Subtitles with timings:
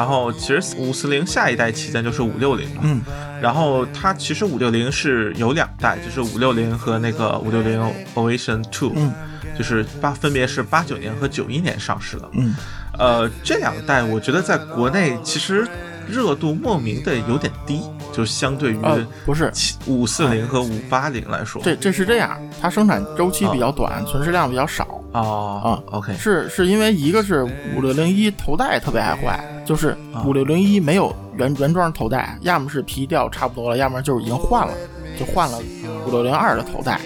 [0.00, 3.02] 然后其实五四零下一代旗舰就是五六零嘛，嗯，
[3.38, 7.78] 然后它其实五六零是有两代，就是五六零和那个五六零
[8.14, 9.12] Ovation Two，嗯，
[9.58, 12.56] 就是八分别是八九年和九一年上市的，嗯，
[12.98, 15.68] 呃，这两代我觉得在国内其实
[16.08, 19.52] 热度莫名的有点低，就相对于呃，不是，
[19.84, 25.96] 五四零和五八零来说，这这是这样，它生产周期比较短，存世量比较少哦啊。
[25.96, 27.42] ，OK，是是因为一个是
[27.76, 34.72] 五六零一头带特别爱坏，就是五六零一没有原原装头带，要么是皮掉差不多了，要么就是已经换了，
[35.18, 35.58] 就换了
[36.06, 37.00] 五六零二的头带。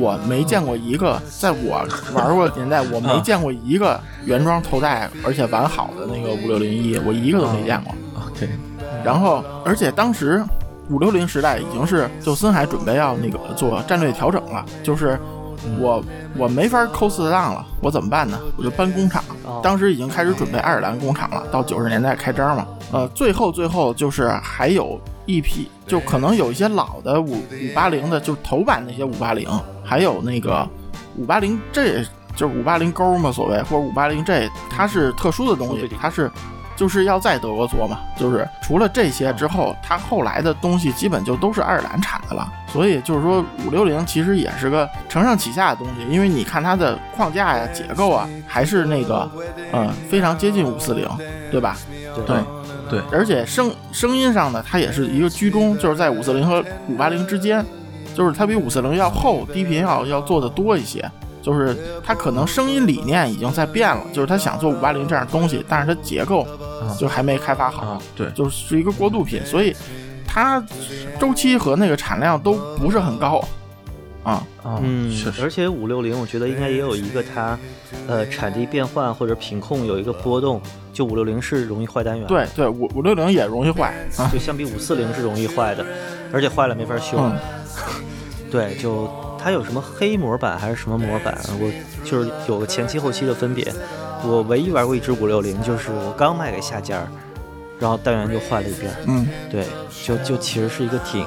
[0.00, 7.94] 我没见过一个，在我玩过的年代，我没见过一个原装头带而且完好的那个五六零一，我一个都没见过。
[8.26, 8.48] OK，
[9.04, 10.42] 然后，而且当时
[10.88, 15.20] 五六零时代已经是，就森海准备要那个做战略调整了，就是
[15.78, 16.02] 我
[16.36, 18.38] 我没法抠四档了，我怎么办呢？
[18.56, 19.22] 我就搬工厂。
[19.62, 22.66] 当时已经开始准备爱尔兰工厂了，到九十年代开张嘛。
[22.92, 29.48] 呃，最后最后就是还有一批，就可能有一些老的五五八零的，就是头版那些五八零，
[29.84, 30.68] 还有那个
[31.16, 36.30] 五八零 G，就是五八零勾嘛，所谓或者五八零 G，它是特殊的东西，它是。
[36.76, 42.46] 就是要在德国做嘛，就是除了这些之后，它后来的东西基本就都是爱尔兰产的了。
[42.68, 49.30] 所以就是说，五六零其实也是个承上启下的东西，因为你看它的框架呀、结构啊，还是那个，
[49.72, 51.08] 嗯，非常接近五四零，
[51.50, 51.76] 对吧？
[52.26, 52.36] 对
[52.90, 57.64] 对，而且声声音上呢，它也是一个居中，就是在五四零和五八零之间，
[58.14, 61.08] 就是它比五四零要厚，低频要要做的多一些。
[61.40, 66.46] 就是它可能声音理念已经在变了，就是它想做五八零这样的东西，但是它结构
[66.98, 69.74] 就还没开发好，啊、对，就是一个过渡品，所以
[70.26, 70.64] 它
[71.18, 73.42] 周期和那个产量都不是很高
[74.22, 74.42] 啊。
[74.82, 77.58] 嗯确，实而且五六零我觉得应该也有一个它，
[78.08, 80.60] 呃，产地变换或者品控有一个波动，
[80.92, 84.30] 就五六零是容易坏单元，，对对，五五六零也容易坏啊。
[84.32, 85.84] 就相比五四零是容易坏的，
[86.32, 87.18] 而且坏了没法修。
[87.18, 87.38] 嗯
[88.50, 91.70] 对，就它有什么黑模板还是什么模板，我
[92.04, 93.64] 就是有个前期后期的分别。
[94.26, 97.08] 我唯一玩过一只五六零，就是我刚卖给下家儿，
[97.78, 98.92] 然后单元就换了一遍。
[99.06, 99.66] 嗯，对，
[100.04, 101.26] 就就其实是一个挺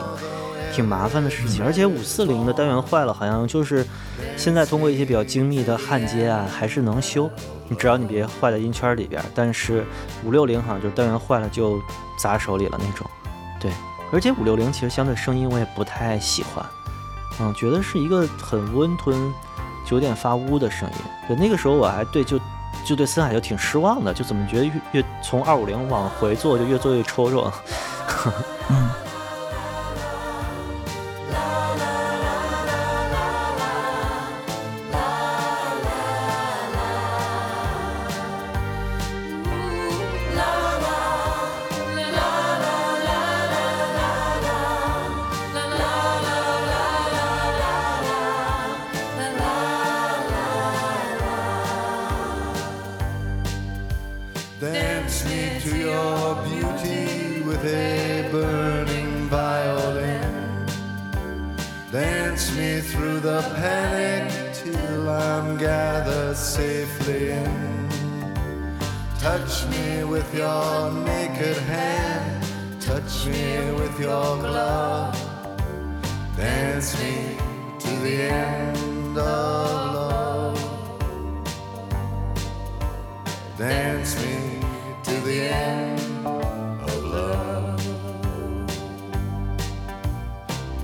[0.73, 3.85] 挺麻烦的事情，而且五四零的单元坏了，好像就是
[4.35, 7.29] 现在通过一些比较精密的焊接啊，还是能修，
[7.67, 9.23] 你只要你别坏在音圈里边。
[9.35, 9.85] 但是
[10.23, 11.79] 五六零好像就是单元坏了就
[12.19, 13.07] 砸手里了那种。
[13.59, 13.71] 对，
[14.11, 16.65] 而且五六零其实相对声音我也不太喜欢，
[17.39, 19.15] 嗯，觉得是一个很温吞，
[19.85, 20.95] 就有点发乌的声音。
[21.27, 22.39] 对，那个时候我还对就。
[22.85, 27.51] 就对森海就挺失望的，就怎么觉得越越从二五零往回做就越做越抽抽。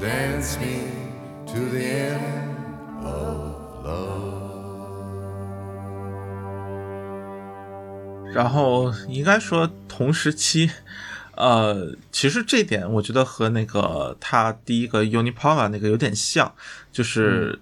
[0.03, 0.83] Dance me
[1.47, 2.57] to the end
[3.05, 4.33] of love.
[8.33, 10.69] 然后应该说同时期，
[11.38, 16.53] 呃，其实这点我觉得和那个他第一个 Unipova 那个有点像，
[16.91, 17.57] 就是。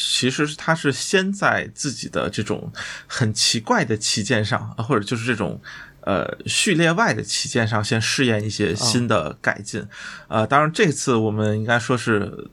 [0.00, 2.70] 其实他是先在自己的这种
[3.08, 5.60] 很奇怪的旗舰上，或者就是这种
[6.08, 9.86] 呃序列外的旗舰上，先试验一些新的改进。
[10.28, 12.48] 呃，当然这次我们应该说是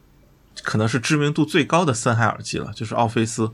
[0.62, 3.50] 可能是知名度最高的森海耳机了，就是奥菲斯。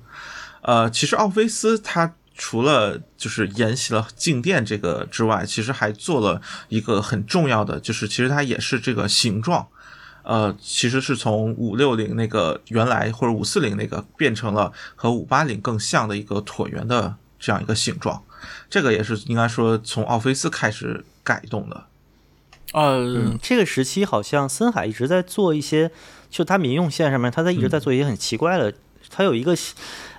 [0.64, 9.68] 呃，其实奥菲斯它除了就是沿袭了静电这个之外，其实还做了一个很重要的，就是其实它也是这个形状。
[10.24, 18.24] 呃，其实是从五六零那个原来或者五四零那个变成了和五八零更像的一个椭圆的这样一个形状，
[18.70, 21.86] 这个也是应该说从奥菲斯开始改动的。
[22.74, 25.92] 呃，嗯，这个时期好像森海一直在做一些，
[26.30, 28.74] 就他民用线上面，他在一直在做一些很奇怪的。
[29.10, 29.54] 他有一个，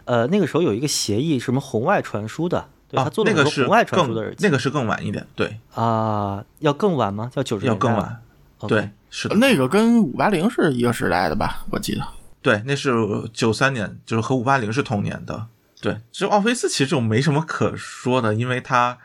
[0.04, 7.30] 呃，那个时候有一个协议，什么红外传输的，啊对他，做了那个是很多红外传输的耳机那个是更晚一点，对，啊，要更晚吗？
[7.34, 8.18] 要九十要年代吗
[8.58, 11.64] 更晚对，是的，那个跟五八零是一个时代的吧？
[11.70, 12.06] 我记得。
[12.42, 12.92] 对，那是
[13.32, 15.46] 九三年，就是和五八零是同年的。
[15.82, 18.96] 对，就奥菲斯其实就没什么可说的，因为它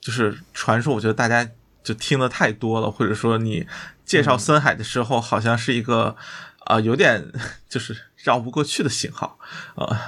[0.00, 1.48] 就是传说，我觉得大家
[1.82, 3.66] 就听的太多了，或者说你
[4.04, 6.14] 介绍森海的时候，好像是一个
[6.60, 7.32] 啊、呃有点
[7.68, 9.38] 就是绕不过去的信号
[9.74, 9.86] 啊。
[9.88, 9.98] 呃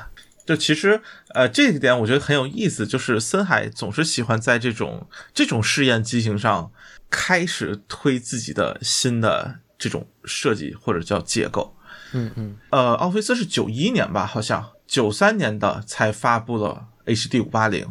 [0.47, 1.01] 就其实，
[1.35, 6.73] 呃，这一点我觉得很有意思，就是森海总是喜欢在这种这种试验机型上
[7.09, 11.77] 开始推自己的新的这种设计或者叫结构。
[12.13, 17.87] 嗯嗯呃，奥菲斯是九一年吧，好像九三年的才发布了 HD 五八零，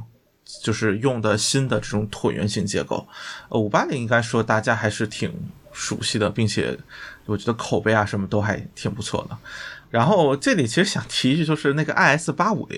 [0.62, 3.07] 就是用的新的这种椭圆形结构。
[3.48, 5.34] 呃，五八零应该说大家还是挺
[5.72, 6.78] 熟悉的，并且
[7.25, 9.38] 我觉得口碑啊什么都还挺不错的。
[9.90, 12.78] 然后这里其实想提一句，就是那个 IS 八五零，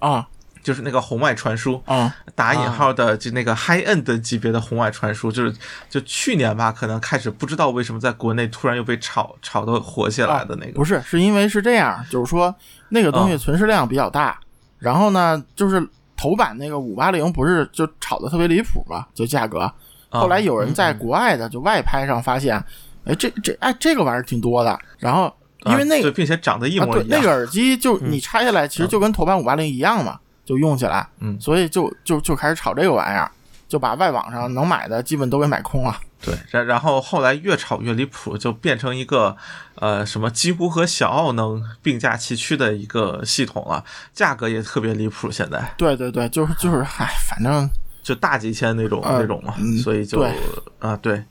[0.00, 0.28] 啊
[0.62, 2.14] 就是那个红外传输，啊。
[2.34, 5.54] 打引号的就那个 high end 的级别的红外传输，就是
[5.88, 12.54] 就去年吧，可能开始不知道为什么在国内突然又被炒炒的火起来的那个，不是，是因为是这样，就是说
[12.88, 14.38] 那个东西啊存世量比较大，
[14.78, 15.86] 然后呢，就是
[16.16, 19.60] 头版那个五八零不是就炒的特别离谱嘛，就价格。
[19.60, 19.74] 啊。
[20.20, 22.56] 后来有人在国外的就外拍上发现，
[23.04, 25.32] 哎，这这哎这个玩意儿挺多的，然后
[25.66, 30.18] 因为那个啊，并且长得一啊，模一样，对那个耳机就你拆下来，其实就跟头版五八零一样嘛，
[30.50, 33.30] 就用起来，嗯所以就就就开始炒这个玩意儿，
[33.68, 35.96] 就把外网上能买的基本都给买空了。
[36.20, 39.36] 对，然然后后来越炒越离谱，就变成一个
[39.76, 47.70] 呃什么几乎和小奥能并驾齐驱的一个系统了，价格也特别离谱，现在对对对，就是就是，嗨，反正
[48.02, 50.34] 就大几千那种、呃那种嘛，嗯所以就对
[50.80, 51.24] 啊对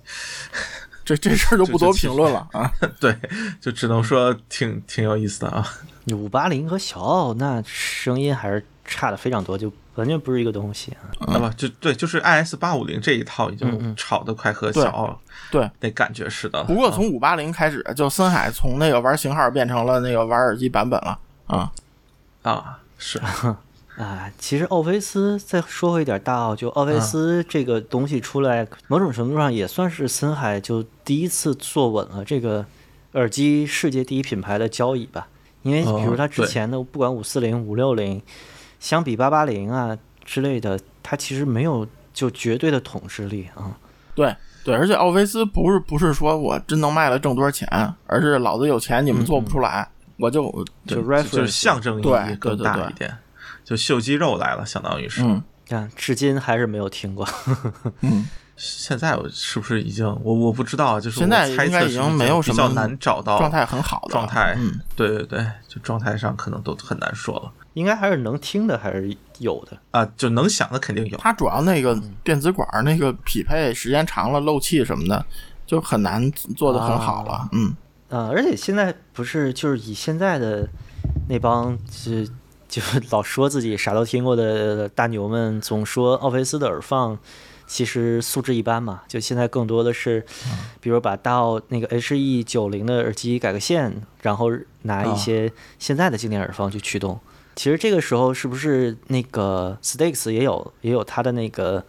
[1.06, 2.72] 这这事儿就不多评论了啊。
[3.02, 3.16] 对，
[3.60, 5.68] 就只能说挺挺有意思的啊。
[6.14, 11.10] 五八零和小奥那声音还是差的非常多，就完全不是一个东西啊。
[11.28, 15.22] 那么就对，就是 IS 八五零这一套已经炒得快和对小奥
[15.52, 16.64] 对，那感觉似的。
[16.64, 21.72] 不过啊从五八零开始，就森海从那个玩型号变成了那个玩耳机版本了啊。
[22.42, 23.20] 啊是
[23.98, 32.66] 啊，其实奥菲斯再说回一点大奥，就奥菲斯这个东西出来，某种程度上也算是森海就第一次坐稳了这个
[33.14, 35.28] 耳机世界第一品牌的交椅吧。
[35.64, 38.22] 因为比如哦它之前的不管五四零、五六零，
[38.80, 43.76] 相比八八零啊之类的，它其实没有就绝对的统治力啊。
[44.16, 47.68] 对对，而且奥菲斯不是不是说我真能卖了挣多少钱，
[48.08, 49.88] 而是老子有钱你们做不出来，
[50.18, 50.44] 我就
[50.86, 53.18] 就就是象征意对义更对对对大一点，
[53.64, 55.22] 就秀肌肉来了，相当于是。
[55.24, 55.42] 嗯。
[55.68, 57.28] 看，至今还是没有听过。
[58.02, 58.28] 嗯，
[58.58, 69.78] 现在我是不是已经我我不知道啊，就是现在我猜应该已经没有什么比较难找到状态很好的状态，嗯，对对对，就状态上可能都很难说了应该还是能听的，还是有的。
[69.92, 71.18] 啊，就能想的肯定有。
[71.18, 75.26] 它主要那个电子管儿那个匹配时间长了漏气什么的，
[75.66, 77.48] 就很难做的很好了。
[77.54, 77.74] 嗯，
[78.10, 80.68] 啊，而且现在不是就是以现在的
[81.30, 82.26] 那帮就
[82.68, 82.82] 就
[83.12, 87.18] 老说自己啥都听过的大牛们，总说奥菲斯的耳放
[87.66, 89.04] 其实素质一般嘛。
[89.08, 90.26] 就现在更多的是，
[90.82, 97.18] 比如把大奥那个 HE 九零的耳机改个线，然后拿一些现在的经典耳放去驱动。
[97.56, 101.84] 其实这个时候是不是那个 Stakes 也有也有它的那个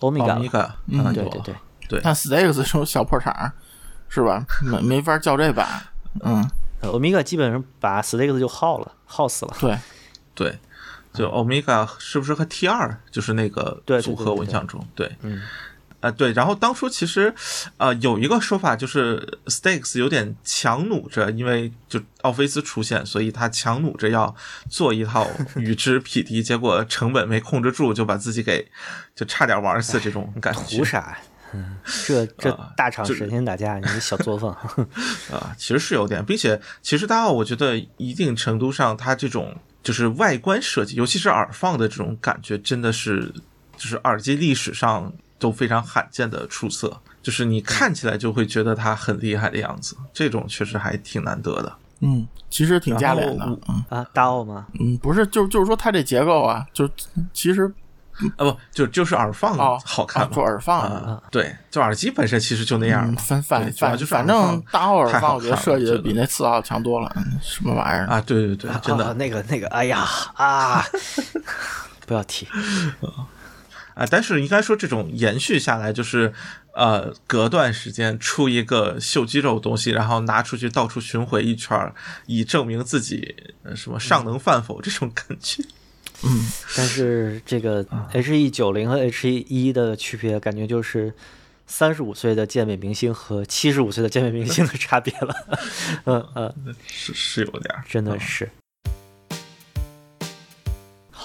[0.00, 0.38] Omega？
[0.38, 1.54] 米伽，嗯对对对。
[1.88, 3.50] 对但 Stax 这种小破厂
[4.10, 4.44] 是吧？
[4.62, 5.66] 没没法叫这版。
[6.20, 6.46] 嗯，
[6.82, 9.56] 呃，Omega 基本上把 Stakes 就耗了，耗死了。
[9.58, 9.78] 对，
[10.34, 10.58] 对，
[11.14, 14.34] 就 Omega 是不是和 T 二就是那个组合？
[14.34, 15.40] 我印象中，对，嗯，
[16.00, 17.34] 啊，对，然后当初其实，
[17.76, 24.34] 呃，有一个说法就是 Stakes 有点强弩着，因为就奥菲斯出现，所以他强弩着要
[24.70, 25.26] 做一套
[25.56, 28.70] 与之匹敌，结果成本没控制住，就把自己给
[29.16, 31.18] 就差点玩死这种感觉胡啥？
[31.54, 31.76] 嗯，
[32.06, 34.52] 这这啊大厂就神仙打架，你这小作坊。
[35.32, 43.32] 啊，其实是有点，并且其实大奥我觉得一定程度上，它这种就是外观设计，尤其是耳放的这种感觉，真的是
[43.78, 51.72] 就是耳机历史上都非常罕见的出色，就是你看起来就会觉得它很厉害的样子，这种确实还挺难得的。
[52.00, 53.44] 嗯，其实挺加脸的。
[53.68, 54.66] 嗯啊，大奥吗？
[54.78, 56.88] 嗯，不是，就就是说它这结构啊，就
[57.32, 57.64] 其实
[58.36, 67.12] 啊不，就就是耳放哦，好看嘛啊做耳放啊，对，就耳机本身其实就那样反反反就是反正大奥耳放，我觉得设计的比那次奥强多了。
[67.16, 68.06] 嗯什么玩意儿？
[68.06, 70.04] 啊，对对对，真啊的那个那个，哎呀
[70.34, 70.84] 啊，
[72.06, 72.46] 不要提。
[73.98, 76.32] 啊，但是应该说这种延续下来，就是
[76.72, 81.92] 呃，隔段时间出一个秀肌肉的东西，然后拿出去到处巡回一圈儿，
[82.26, 85.64] 以证明自己呃什么尚能饭否这种感觉。
[86.22, 91.12] 嗯，但是这个 H E 九零和 H E 一的区别，感觉就是
[91.66, 95.34] 三十五岁的健美明星和七十五岁的健美明星的差别了。
[96.04, 98.48] 嗯 嗯，是是有点真的是。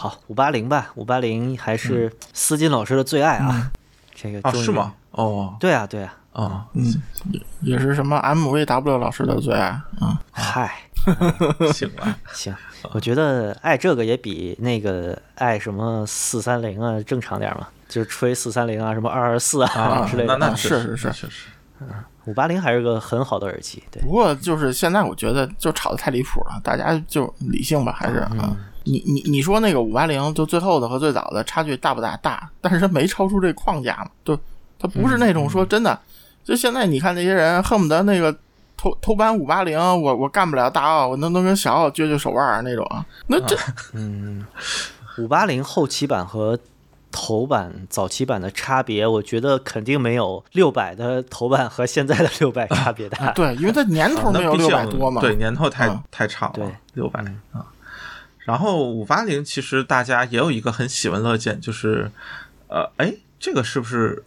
[0.03, 3.71] 好，五八零吧，五八零还是思金老师的最爱啊。
[4.13, 4.93] 这个啊，终于是吗？？
[5.11, 6.13] 哦对啊，对啊。
[6.33, 7.01] 哦，嗯，
[7.61, 9.67] 也是什么 MVW 老师的最爱，
[10.01, 10.73] 啊，嗨，
[11.71, 12.53] 行吧，行，
[12.91, 20.33] 我觉得爱这个也比那个爱什么四三零啊正常点儿嘛，就是吹四三零啊，什么二二四啊啊，之类的。
[20.33, 21.47] 啊那那是是是确实，
[22.25, 28.55] 五八零还是个很好的耳机，对不，过就是现在我觉得就吵得太离谱了，大家就理性吧，还是啊。
[28.85, 32.17] 你你你说那个五八零就最后的和最早的差距大不大？
[32.17, 34.37] 大，但是它没超出这框架嘛，就
[34.77, 35.97] 它不是那种说真的，
[36.43, 38.35] 就现在你看那些人恨不得那个
[38.75, 42.85] 偷偷搬五八零，我我干不了大奥，我能能跟小奥撅撅手腕儿那种，
[43.27, 43.57] 那这
[43.93, 44.45] 嗯，
[45.17, 46.59] 五八零后期版和
[47.13, 53.31] 头版、早期版的差别，我觉得肯定没有六百的头版和现在的 六百差别大。
[53.31, 57.21] 对，因为它年啊头没有六百多嘛，对，年头太嗯太长了对，六百
[57.53, 57.65] 啊。
[58.39, 62.11] 然后五八零其实大家也有一个很喜闻乐见，就是
[62.67, 64.25] 呃，哎，这个是不是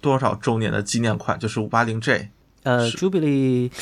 [0.00, 1.36] 多少周年的纪念款？
[1.36, 2.28] 就是五八零 J
[2.62, 3.72] 呃，Jubilee，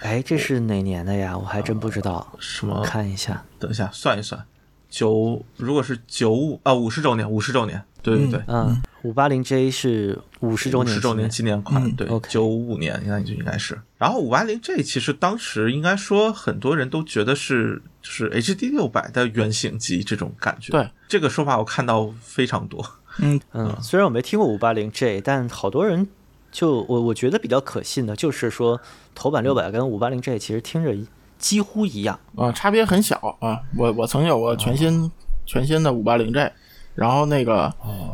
[0.00, 1.36] 哎，这是哪年的呀？
[1.36, 2.82] 我还真不知道，什么？
[2.84, 3.42] 看一下。
[3.58, 4.44] 等一下算一算，
[4.88, 11.60] 九如果是九五啊五十周年，五十周年，对对对，嗯，五八零 J 是五十周年，五十周年纪念。
[11.62, 13.78] 款，嗯对九五五年应该就应该是。
[13.98, 20.88] 然后五八零 J 其实当时应该说很多人都觉得是就是 HD 六百的原型机这种感觉，对。
[21.08, 22.84] 这个说法我看到非常多。
[23.18, 26.06] 嗯，嗯，虽然我没听过五八零 J，但好多人
[26.52, 28.80] 就我我觉得比较可信的，就是说
[29.14, 30.94] 头版六百跟五八零 J 其实听着
[31.38, 32.18] 几乎一样。
[32.36, 33.60] 啊，差别很小啊。
[33.76, 35.10] 我我曾有过全新、
[35.44, 36.50] 全新的五八零 G，
[36.94, 37.72] 然后那个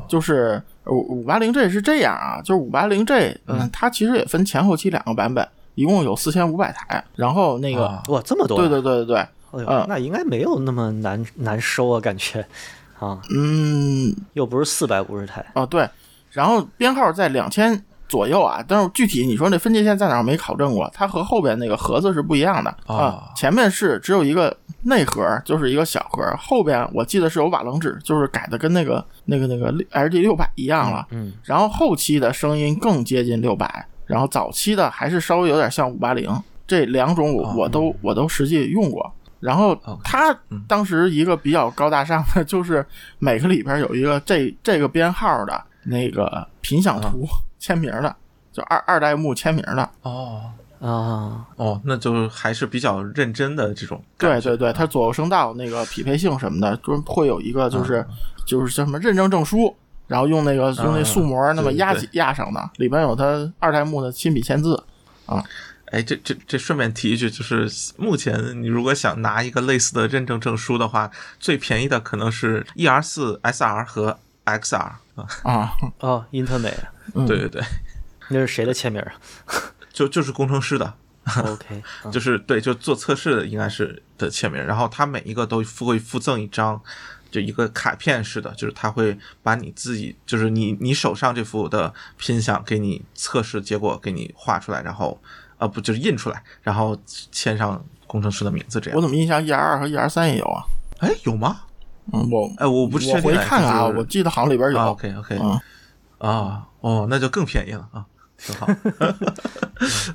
[0.09, 3.12] 就是五五八零 G 是这样啊，就是五八零 G，
[3.47, 7.05] 嗯，它其实也分前后期两个版本，一共有四千五百台。
[7.17, 12.45] 然后那个，啊哇，这么多、对，对对对对，那应该没有那么难难收啊，感觉
[12.99, 15.45] 啊，嗯，又不是四百五十台。
[15.55, 15.88] 哦对，
[16.31, 36.31] 然后编号在两千左右啊，但是具体你说那分界线在哪儿没考证过，它和后边那个盒子是不一样的啊啊，前面是只有一个内核，就是一个小盒，后边我记得是有瓦楞纸，就是改的跟那个那个那个 LD 六百一样了，嗯，然后后期的声音更接近六百，然后早期的还是稍微有点像五八零，
[36.66, 39.11] 这两种我哦我都我都实际用过。
[39.40, 42.85] 然后它嗯当时一个比较高大上的，就是
[43.19, 47.26] 每个里边有一个这这个编号的那个频响图
[47.62, 48.16] 签名的，
[48.52, 49.88] 就二二代目签名的。
[50.02, 50.50] 哦
[50.81, 54.02] 啊，哦，那就还是比较认真的这种。
[54.19, 58.04] 对对对，它左右声道那个匹配性什么的，就是会有一个就是、
[58.45, 59.73] 就是叫什么认证证书，
[60.09, 64.83] 然后用那个用那塑膜那么压压上的，里边有它二代目的亲笔签字
[65.26, 65.40] 啊。
[65.92, 74.99] 哎，这这这顺便提一句，就是目前你如果想拿一个类似的认证证书的话，最便宜的可能是 ER 四 SR 和 XR 啊。
[75.45, 76.75] 啊，哦，英特美，
[77.15, 77.63] 嗯对对对，
[78.29, 79.13] 那是谁的签名啊
[79.93, 80.95] 就就是工程师的
[81.45, 86.81] ，？OK，嗯 就是对，就做测试的应该是的签名，然后他每一个都附会附赠一张，
[87.31, 95.21] 就一个卡片式的，就是他会把你自己，就是你你手上这幅的拼想给你测试结果给你画出来，然后
[95.59, 98.97] 呃不就是印出来，然后签上工程师的名字这样。
[98.97, 100.65] 我怎么印象 E R 二和 E R 三也有啊？
[101.01, 101.61] 哎有吗？
[102.13, 104.79] 嗯，我哎我不确我回看看啊，就是我记得好像里边有。
[104.79, 105.61] 啊 OK OK 嗯
[106.19, 108.05] 啊哦那就更便宜了啊，
[108.37, 108.69] 挺好，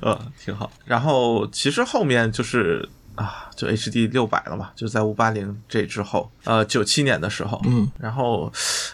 [0.00, 0.70] 呃挺好。
[0.84, 2.88] 然后其实后面就是。
[3.18, 8.48] 啊，就 HD 六百了嘛，就在五八零这之后，呃，九七年的时候，嗯，然后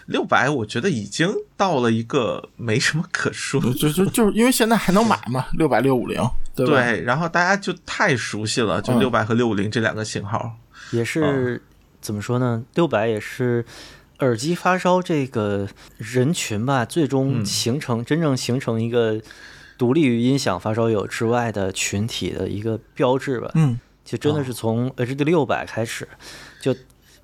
[0.07, 6.19] 六百我觉得已经到了一个没什么可说，就就就是因为现在还能买嘛，六百六五零，
[6.55, 6.65] 对？
[6.65, 10.57] 对，然后大家就太熟悉了，就嗯六百和六五零这两个型号，
[10.89, 11.61] 也是
[12.01, 12.63] 怎么说呢？
[12.73, 13.63] 六百也是
[14.19, 15.67] 耳机发烧这个
[15.97, 17.45] 人群吧，最终嗯。
[17.45, 19.21] 形成、真正形成一个
[19.77, 23.51] 独立于音响发烧友之外的群体的一个标志吧。
[23.55, 26.07] 嗯，就真的是从 HD 六百开始，
[26.61, 26.75] 就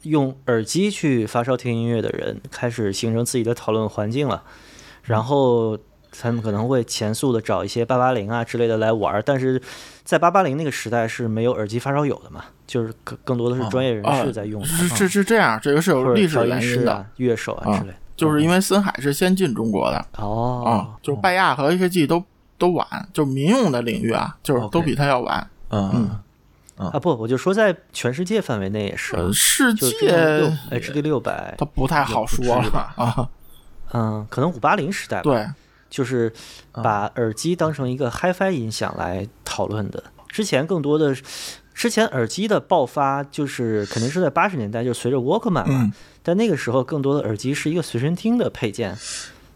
[0.03, 4.43] 用耳机去发烧听音乐的人开始形成自己的讨论环境了，
[5.03, 5.77] 然后
[6.11, 9.61] 他们可能会前速的找一些八八零啊之类的来玩儿，但是
[10.03, 17.05] 在八八零那个时代是没有耳机发烧友的嘛，就是更更多的是专业人啊士在用它，是是是这样，这个是有历史原因的。
[17.17, 17.95] 乐手啊之类的。
[18.15, 19.97] 就是因为森海是先进中国的。
[19.97, 22.23] 啊、哦，就是拜亚和 AKG 都
[22.57, 25.47] 都晚，就民用的领域啊，就是都比它要晚。
[25.69, 26.89] 嗯嗯。
[26.91, 30.11] 啊，不，我就说在全世界范围内也是，呃，世就是界
[30.71, 33.29] HD 六百它，不太好说了啊。
[33.93, 35.47] 嗯，可能五八零时代吧，对，
[35.91, 36.33] 就是
[36.71, 40.03] 把耳机当成一个 HiFi 音响来讨论的。
[40.27, 41.15] 之前更多的，
[41.75, 45.65] 之前耳机的爆发就是肯定是在八十年代，就随着 Walkman 嘛。
[45.67, 45.93] 嗯
[46.23, 48.95] 但那个时候更多的耳机是一个随身听的配件。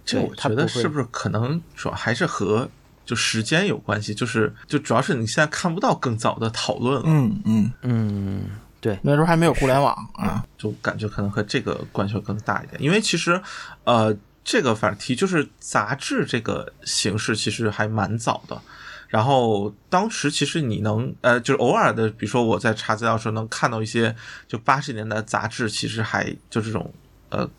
[0.03, 2.67] 这我觉得是不是可能主要还是和
[3.05, 4.15] 就时间有关系？
[4.15, 8.41] 就是就主要是你现在看不到更早的讨论了，嗯嗯，嗯，
[8.81, 10.43] 对，那时候还没有互联网啊。
[10.57, 12.81] 就感觉可能和这个关系会更大一点。
[12.81, 13.39] 因为其实，
[13.83, 14.11] 呃，
[14.45, 18.61] 这个反题就是杂志这个形式其实还蛮早的。
[19.07, 24.15] 然后当时其实你能呃，就是偶尔的，比如说我在查资料的时候能看到一些
[24.47, 26.93] 就八十年代杂志，其实还就这种
[27.29, 27.49] 呃，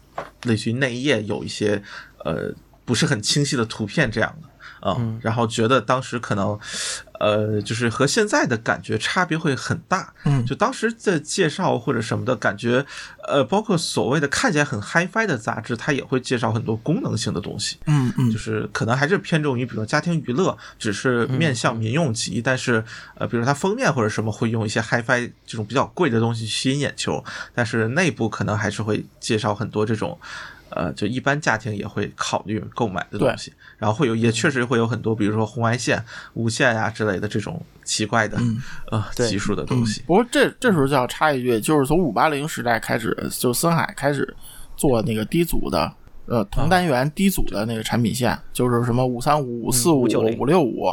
[0.44, 1.82] 类似于内页有一些
[2.24, 2.52] 呃
[2.84, 4.48] 不是很清晰的图片这样的。
[4.80, 6.58] 啊、嗯然后觉得当时可能，
[7.20, 10.12] 呃，就是和现在的感觉差别会很大。
[10.24, 12.84] 嗯就当时的介绍或者什么的感觉，
[13.26, 17.78] 呃，包括所谓的看起来很 HiFi 的杂志，它也会介绍很多功能性的东西。
[17.86, 22.84] 嗯嗯就是可能还是偏重于，比如说家庭娱乐，只是面向民用级，但是
[23.16, 30.18] 呃，比如它封面或者什么会用一些 HiFi 这种比较贵的东西吸引眼球，但是内部可能还是会介绍很多这种。
[30.70, 36.02] 呃，就一般家庭也会考虑购买的东西，然后会有也确实会有很多，比如说红外线、
[36.34, 38.38] 无线呀、之类的这种奇怪的、
[38.90, 40.02] 呃对技术的东西。
[40.06, 44.34] 不过这这时候就要插一句，就是从五八零时代开始，就森海开始
[44.76, 45.92] 做那个低阻的。
[46.28, 50.92] 呃，同单元低阻的那个产品线，就是什么五三五、五四五、590五六五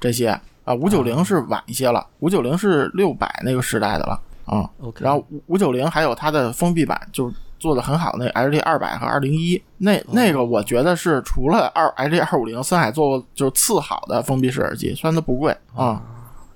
[0.00, 0.30] 这些
[0.64, 4.68] 啊，五九零是晚一些了，五九零是六百那个时代的了啊。
[4.80, 16.02] OK 然后五九零还有它的封闭版，就是做的很好那 HD 二百和二零一，那那个我觉得是除了二 HD 二五零，森海做过就是次好的封闭式耳机，虽然它不贵啊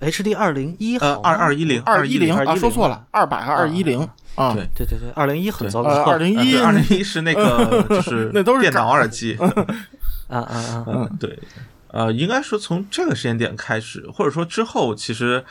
[0.01, 4.01] ，HD 二零一呃，二二一零二一零啊，210说错了，二百和二一零
[4.35, 5.91] 啊，对对对对，二零一很糟糕。
[5.91, 9.39] 呃，二零一二零一是那个 就是 那都是电脑耳机，
[10.29, 10.85] 啊啊啊！
[10.89, 11.39] 嗯，对，
[11.93, 15.45] 呃，应该说从这个时间点开始，或者说之后，其实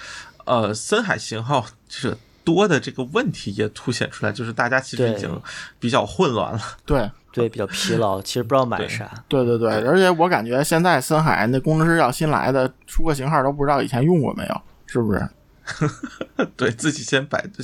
[0.43, 5.41] 呃，森海型号这多的这个问题也凸显出来，就是大家其实已经
[5.79, 6.61] 比较混乱了。
[6.85, 9.11] 对对，比较疲劳，其实不知道买啥。
[9.27, 15.27] 对对对，而且我感觉现在森海那工程师要新来的，出个型号都不知道以前用过没有，是不是？
[16.55, 17.63] 对自己先百度，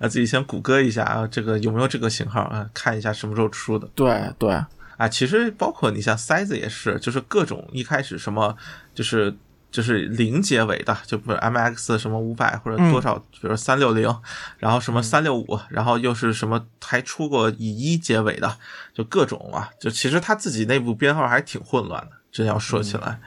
[0.00, 3.88] 呃，自己先谷歌一下啊，这个有没有这个型号啊，看一下什么时候出的。
[3.94, 4.50] 对对，
[4.96, 8.56] 啊，其实包括你像塞子也是，就是各种一开始什么
[8.92, 9.32] 就是
[9.76, 14.10] 就是零结尾的，就比如 MX 什么五百或者多少，比如三六零，
[14.56, 18.56] 然后什么三六五，然后又是什么还出过以一结尾的，
[18.94, 23.20] 就各种啊，就其实他自己内部编号还挺混乱的，真要说起来。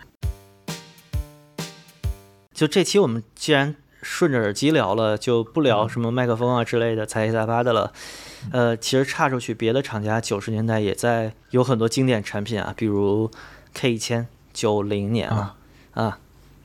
[2.52, 7.94] 就这期我们既然顺着耳机聊了，就不聊什么麦克风啊之类的杂七杂八的了。
[8.52, 13.30] 呃，其实岔出去，别的厂家九十年代也在有很多经典产品啊，比如
[13.76, 15.58] K 一千，九零年啊。
[15.96, 16.20] 啊，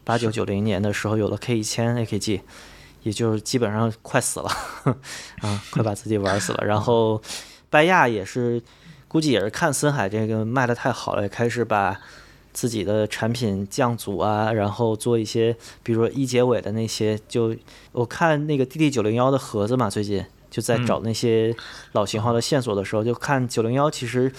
[0.05, 2.41] 八九九零年的时候有了 K 一千 AKG，
[3.03, 4.51] 也就是基本上快死了
[5.41, 6.65] 啊，快把自己玩死了。
[6.67, 7.21] 然后
[7.71, 8.63] 拜亚也是，
[9.09, 11.99] 估计也是看森海这个卖的太好了，也开始把
[12.53, 17.57] 自己的产品降组啊，然后做一些，比如说一结尾的那些，就
[17.93, 21.57] 我看那个 DD 九零幺的盒子嘛，最近就在找那些
[21.93, 24.31] 老型号的线索的时候，就看九零幺其实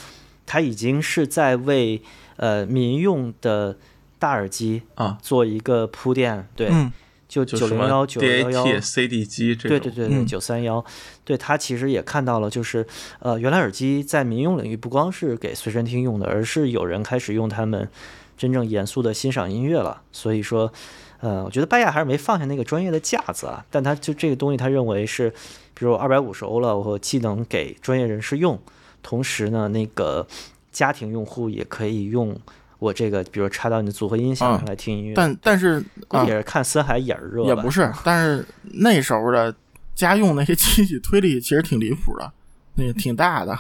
[0.46, 2.02] 它已经是在为
[2.38, 3.78] 呃民用的
[4.26, 5.18] 大耳机啊。
[5.22, 6.92] 做一个铺垫，对，嗯。
[7.28, 8.52] 就九零幺、九幺。
[8.52, 10.26] 幺、CD 机这，对对对对，嗯。
[10.26, 10.84] 九三幺，
[11.24, 12.86] 对他其实也看到了，就是
[13.20, 17.90] 呃，原来耳机在民用领域不光是给随身听用的，而是有人开始用它们
[18.38, 20.02] 真正严肃的欣赏音乐了。
[20.12, 20.72] 所以说，
[21.20, 25.32] 呃，我觉得拜亚还是没放下那个专业的架子啊，但他就这个东西，他认为是，
[25.74, 28.58] 比如二百五十欧了，我既能给专业人士用，
[29.02, 30.26] 同时呢，那个
[30.72, 32.38] 家庭用户也可以用。
[32.86, 39.54] 我这个，比如插到你的组合音响来听音乐，但但是啊也，是看森海眼儿热，也不是，但是那时候的
[39.96, 42.32] 家用那些机器推力其实挺离谱的，
[42.76, 43.58] 那个挺大的，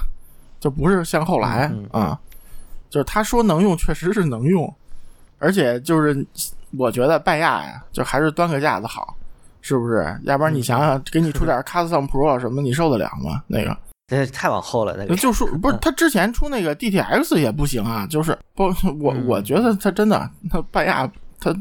[0.59, 2.19] 就不是像后来嗯啊，
[2.89, 4.71] 就是他说能用，确实是能用，
[5.39, 6.25] 而且就是
[6.77, 9.15] 我觉得拜亚呀，就还是端个架子好，
[9.61, 10.15] 是不是？
[10.23, 13.41] 要不然你想想，给你出点 Custom Pro 什么，你受得了吗？
[13.47, 13.75] 那个
[14.07, 18.65] 这太往后了，那个就说不是他之前出那个 DTX 也不行啊，就是不
[19.01, 21.51] 我嗯我觉得他真的他半亚他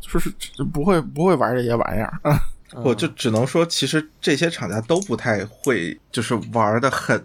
[0.00, 0.32] 就是
[0.72, 2.12] 不会不会玩这些玩意儿。
[2.24, 2.38] 嗯
[2.84, 7.18] 我就只能说，其实这些厂家都不太会，就是玩的很，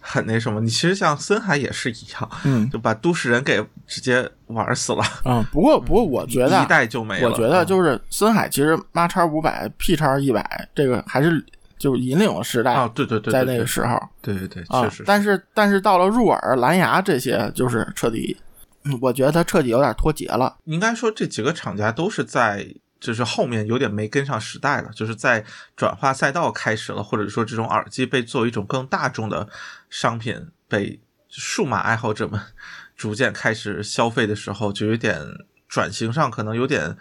[0.00, 0.60] 很那什么。
[0.60, 7.28] 你其实像森海也是一样，嗯就把都市人给直接玩死了，嗯，不过不过我觉得一代就没了。
[7.28, 11.44] 我觉得嗯就是森海，其实妈叉五百、P 叉一百这个还是
[11.78, 15.04] 就是引领了时代，啊，对对对，在那个时候对对对，啊确实。。
[15.06, 18.36] 但是但是到了入耳、蓝牙这些，就是彻底，
[18.84, 20.56] 嗯我觉得它彻底有点脱节了。
[20.64, 22.66] 应该说这几个厂家都是在，
[23.00, 25.44] 就是后面有点没跟上时代了，就是在
[25.76, 29.48] 转化赛道开始了，或者说这种耳机被作为一种更大众的
[29.88, 32.40] 商品被数码爱好者们
[32.96, 35.20] 逐渐开始消费的时候，就有点
[35.68, 36.96] 转型上可能有点。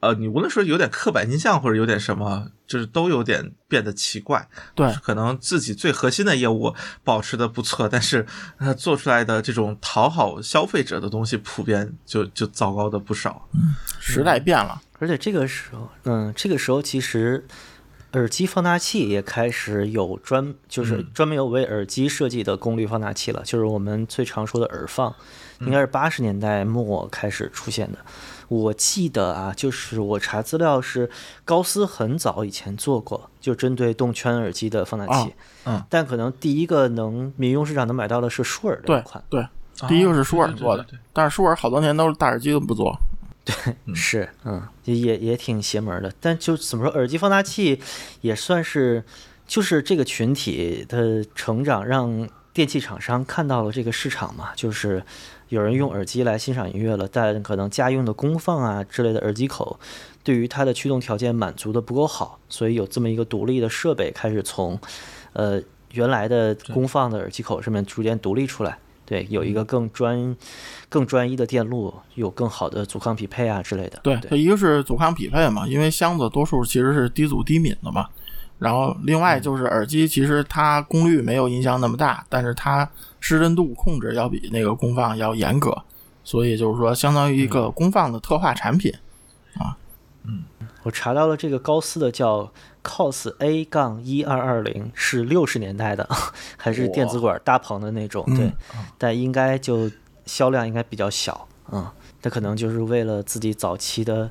[0.00, 4.48] 呃，你无论说有点刻板印象，或者有点什么，就是都有点变得奇怪。
[4.74, 8.26] 对可能自己最核心的业务保持的不错，但是
[8.58, 13.46] 呃做出来的这种讨好消费者的东西，普遍就就糟糕的不少。
[14.00, 17.46] 时代变了，而且这个时候，嗯，这个时候其实
[18.12, 25.14] 耳机放大器也开始有专，就是专门有为耳机设计的功率放大器了，就是我们最常说的耳放，
[25.60, 27.98] 应该是八十年代末开始出现的。
[28.50, 31.08] 我记得啊，就是我查资料是
[31.44, 35.32] 高斯很早以前做过，就针对动圈耳机的放大器，
[35.64, 39.46] 嗯但可能第一个能民用市场能买到的是舒尔的对一款，对。
[39.88, 42.94] 第一个是舒尔对对对做的对对，但是舒尔好多年都是大耳机都不做。
[43.44, 43.54] 对
[43.94, 46.12] 是，嗯，也也也挺邪门的。
[46.20, 47.80] 但就怎么说，耳机放大器
[48.20, 49.02] 也算是，
[49.46, 55.02] 就是这个群体的成长，让电器厂商看到了这个市场嘛，就是
[55.50, 59.78] 有人用耳机来欣赏音乐了，但可能家用的功放啊之类的耳机口，
[60.24, 64.78] 对于它的驱动条件满足的不够好，所以有这么一个独立的设备开始从，
[65.32, 65.60] 呃，
[65.92, 68.78] 原来的功放的耳机口上面逐渐独立出来。
[69.04, 70.36] 对，有一个更专、
[70.88, 73.98] 更专一的电路，有更好的阻抗匹配啊之类的。
[74.04, 78.06] 对，它一个是阻抗匹配嘛，因为箱子多数其实是低阻低敏的嘛。
[78.60, 85.76] 然后另外就是耳机，其实它功率没有音箱那么大，但是它失真度控制要比那个功放要严格，
[86.22, 88.94] 所以就是说相当于一个功放的特化产品
[89.54, 89.76] 啊。
[90.22, 90.44] 嗯。
[90.82, 92.50] 我查到了这个高斯的叫
[92.82, 96.08] COS A 杠一二二零，是六十年代的，
[96.56, 98.50] 还是电子管大棚的那种，对，
[98.96, 99.90] 但应该就
[100.24, 101.86] 销量应该比较小，嗯，
[102.22, 104.30] 它可能就是为了自己早期的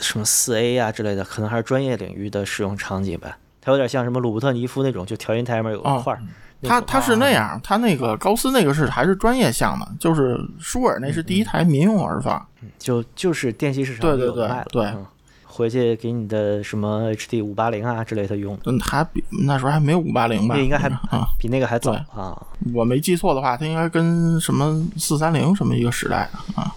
[0.00, 3.36] 什么四 A 啊之类的，可能还是专业领域的使用场景吧。
[3.64, 6.20] 它有点像什么鲁伯特尼夫那种，就调音台上面有块儿，
[6.60, 12.46] 那种它它是那样，它那个高斯那个是还是专业项的，就是舒尔那是第一台民用耳放。
[12.78, 15.04] 就就是电器市场里对对对有卖了，对嗯，
[15.44, 20.54] 回去给你的什么 HD 五八零啊之类的用，嗯，还比那时候还没有五八零吧？
[20.56, 22.34] 那应该还啊，比那个还早啊。
[22.74, 26.74] 我没记错的话，它应该跟什么四三零什么一个时代的啊，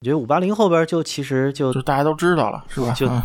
[0.00, 2.90] 我觉得五八零后边就其实就就大家都知道了，是吧？
[2.92, 3.20] 就嗯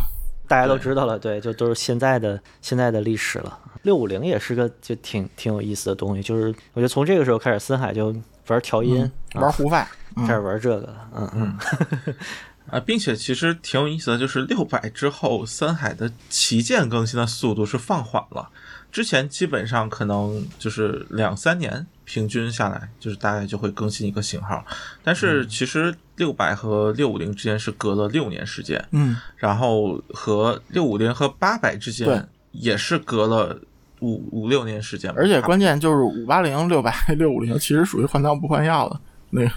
[0.48, 3.58] 大家都知道了，对，就都是现在的现在的历史了。
[3.82, 8.14] 六五零也是个就挺挺有意思的东西，就是我觉得从这个时候开始，森海就
[8.48, 9.02] 玩调音，
[9.34, 9.86] 啊玩胡范，
[10.26, 11.58] 开始玩这个了，嗯嗯，
[12.70, 18.48] 啊， 并且其实挺有意思的，就是六百之后，森海的旗舰更新的速度是放缓了。
[18.90, 24.64] 之前基本上可能就是两三年平均下来，就是大概就会更新一个型号。
[25.04, 33.58] 但是其实六百和六五零之间是隔了六年时间，嗯，然后和六五零和八百之间也是隔了
[34.00, 35.12] 五五六年时间。
[35.16, 38.98] 而且关键就是五八零、六百、六五零其实属于换汤不换药的
[39.30, 39.50] 那个，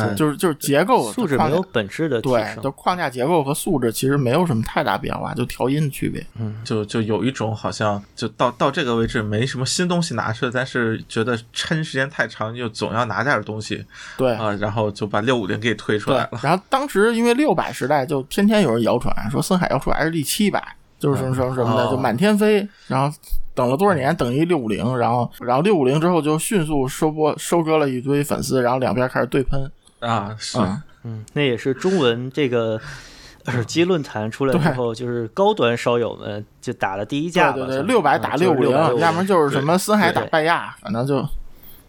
[0.00, 6.24] 嗯就是就是结构素质没有本质的提对，就，框架结构和素质其实没有什么太大变化，就调音的区别。
[6.38, 13.84] 嗯就就有一种好像就到到这个位置没什么新东西拿出来，但是觉得抻时间太长，又总要拿点东西
[14.16, 22.66] 对啊、然后就把六五零给推出来了。，然后当时因为六百时代就天天有人谣传说森海要出 HD 七百，就是什么什么什么的，哦就满天飞。
[22.86, 23.16] 然后
[23.54, 29.70] 等了多少年，等一六五零，然后然后六五零之后就迅速收播收割了一堆粉丝，然后两边开始对喷。
[30.06, 32.80] 啊，是，嗯嗯，那也是中文这个
[33.46, 41.18] 耳机论坛出来之后，就是高端烧友们就打了第一架吧，对对六百打嗯六五零，660要么就是什么森海打对拜亚，反正就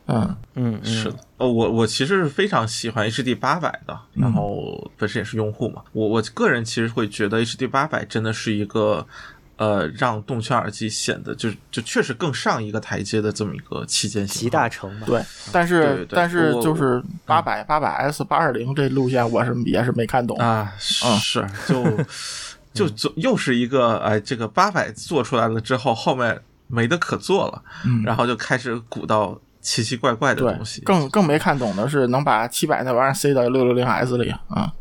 [0.08, 0.86] 嗯嗯嗯。
[0.86, 5.82] 是的，呃，我我其实是非常喜欢 HD 八百的，然后本身也是用户嘛。
[5.94, 9.06] 我我个人其实会觉得 HD 八百真的是一个，
[9.58, 15.22] 呃，让动圈耳机显得就就确实更上一个台阶的这么一个旗舰型集大成嘛，对。
[15.52, 20.38] 但是对对但是就是八百八百 S 八二零这路线，我是也是没看懂。
[20.38, 21.84] 啊，是就
[22.74, 34.72] 就就又是一个哎，这个八百做出来了之后，后面没得可做了，嗯然后就开始鼓到奇奇怪怪的东西，，更更没看懂的是能把七百那玩意儿塞到六六零 S 里啊。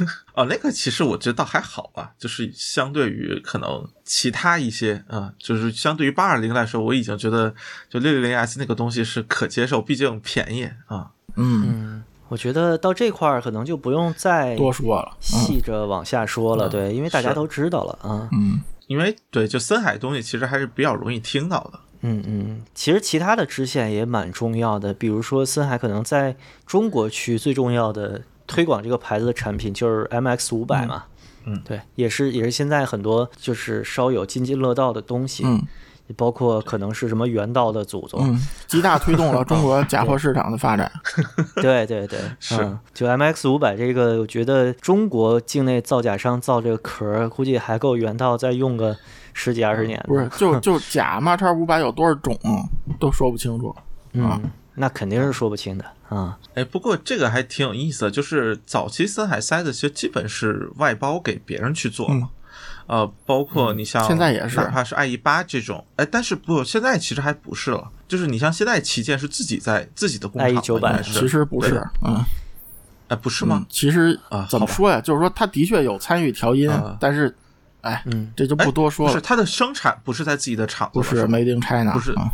[0.34, 7.54] 哦，那个其实我觉得倒还好吧，就是相对于可能其他一些啊、就是相对于八二零来说，我已经觉得
[7.88, 11.10] 就六六零 S 那个东西是可接受，毕竟便宜啊。
[11.36, 18.28] 嗯，嗯，我觉得到这块儿可能就不用再多说了，嗯细着往下说了，嗯对，因为大家都知道了啊。
[18.32, 21.78] 嗯因为对，就森海东西其实还是比较容易听到的。
[22.00, 26.34] 嗯嗯，其实其他的支线也蛮重要的，比如说森海可能在
[26.66, 31.04] 中国区最重要的推广这个牌子的产品就是 MX 五百嘛。
[31.06, 35.58] 嗯嗯对，也是也是现在很多就是稍有津津乐道的东西，嗯
[36.06, 40.90] 也包括可能是什么原道的祖宗，嗯，极大推动了中国假货市场的发展。
[41.62, 48.94] 对 对对， 是嗯，就 MX 五百这个，我觉得中国境内造假商造这个壳儿，估计还够原道再用个
[49.32, 49.98] 十几二十年。
[50.06, 52.38] 不是，就就假马叉五百有多少种
[52.98, 53.74] 都说不清楚。
[54.12, 54.42] 嗯，
[54.80, 56.38] 那肯定是说不清的啊。
[56.54, 62.30] 哎，不过这个还挺有意思的，就是早期森海塞的其实基本是外包给别人去做嘛。
[62.86, 67.88] 呃，包括你像现在也是哪怕是 IE 八这种，哎，但是不，现在其实还不是了。
[68.08, 72.24] 就是你像现在旗舰是自己在自己的工厂 IE 的，900应该是其实不是对，嗯，
[73.06, 73.66] 哎，不是吗嗯？
[73.68, 75.00] 其实啊怎么说呀？
[75.00, 77.32] 就是说他的确有参与调音啊，但是，
[77.82, 79.12] 哎，嗯，这就哎不多说了。
[79.12, 82.26] 不是它的生产不是在自己的厂子不是 Made in China，不是嗯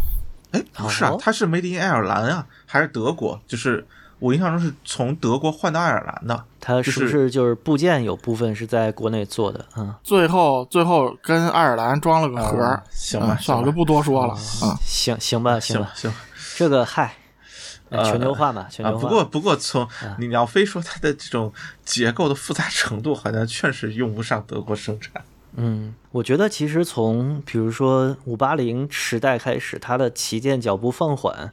[0.56, 3.40] 哎，不是啊哦，它是 Made in 爱尔兰啊，还是德国？
[3.46, 3.86] 就是
[4.18, 6.44] 我印象中是从德国换到爱尔兰的。
[6.60, 9.94] 它是不是就是部件有部分是在国内做的嗯？
[10.02, 14.32] 最后最后跟爱尔兰装了个盒儿啊，行吧嗯算了，就不多说了。
[14.34, 16.20] 啊，行行吧，行吧，行行
[16.56, 17.14] 这个嗨，
[17.90, 19.02] 呃全球化嘛，全啊，球化。
[19.02, 19.86] 不过不过从
[20.18, 21.52] 你要非说它的这种
[21.84, 25.22] 结构的复杂程度，好像确实用不上德国生产。
[25.56, 31.50] 嗯，我觉得其实从比如说五八零时代开始，它的旗舰脚步放缓，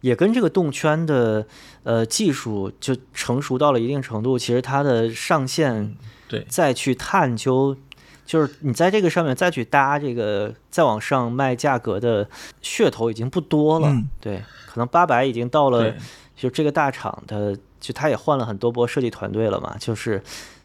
[0.00, 1.46] 也跟这个动圈的
[1.82, 5.94] 呃技术就成熟到了一定程度，其实它的上限
[6.28, 6.46] 对。
[6.48, 7.76] 再去探究，
[8.24, 12.28] 就是你在这个上面再去搭这个再往上卖价格的
[12.62, 13.88] 噱头已经不多了。
[13.88, 14.08] 嗯。
[14.20, 15.94] 对，可能八百已经到了，
[16.36, 20.22] 就这个大厂的，就他也换了很多波设计团队了嘛，就是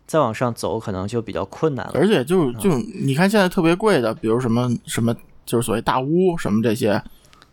[0.07, 1.91] 再往上走可能就比较困难了。
[1.93, 5.13] 而且就就你看现在特别贵的，比如什么什么，
[5.45, 6.99] 就是所谓大屋什么这些，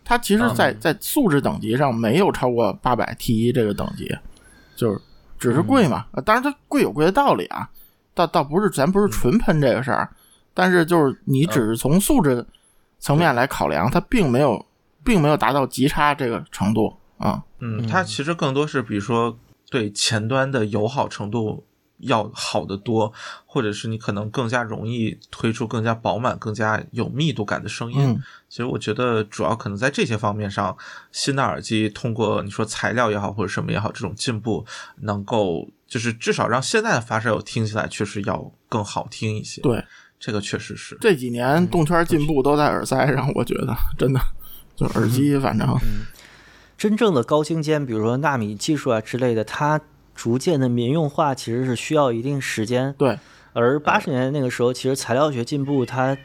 [0.03, 4.09] 它其实在在素质等级上没有超过八百 T 一这个等级，
[4.75, 4.99] 就是
[5.37, 6.05] 只是贵嘛。
[6.13, 7.69] 呃当然它贵有贵的道理啊，
[8.13, 10.09] 倒倒不是咱不是纯喷这个事儿，
[10.53, 12.45] 但是就是你只是从素质
[12.99, 14.65] 层面来考量，它并没有
[15.03, 17.43] 并没有达到极差这个程度啊。
[17.59, 19.37] 嗯，它其实更多是比如说
[19.69, 21.65] 对前端的友好程度
[22.05, 23.11] 要好得多，
[23.45, 28.01] 或者是你可能更加容易推出更加饱满、更加有密度感的声音。
[28.01, 30.77] 嗯其实我觉得主要可能在这些方面上，
[31.11, 34.65] 新的耳机通过你说材料也好或者什么也好，这种进步
[35.01, 39.83] 能够就是至少让现在的发烧友听起来确实要更好听一些。，对，
[40.17, 40.97] 这个确实是。
[41.01, 44.21] 这几年动圈进步都在耳塞上，我觉得真的
[44.73, 45.67] 就耳机，反正
[46.77, 49.81] 真正的高精尖，比如说纳米技术啊之类的，它
[50.15, 52.95] 逐渐的民用化其实是需要一定时间。
[52.97, 53.19] 对，
[53.53, 56.17] 而八十年代那个时候，其实材料学进步，它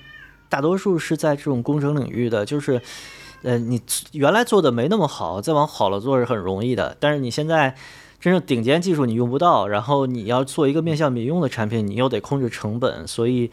[0.49, 2.81] 大多数是在这种工程领域的，就是，
[3.43, 7.75] 呃，你原来做的没那么好，再往好了做是很容易的，但是你现在
[8.21, 13.51] 真正顶尖技术你用不到，然后你要做一个面向民用的产品，你又得控制成本，所以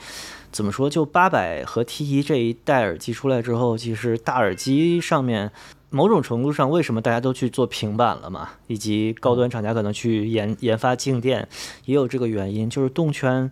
[0.52, 5.52] 怎么说，就八百和 T 一这一代耳机出来之后，其实大耳机上面。
[5.89, 8.50] 某种程度上，为什么大家都去做平板了嘛？
[8.67, 11.47] 以及高端厂家可能去研研发静电，
[11.86, 13.50] 也有这个原因，就是动圈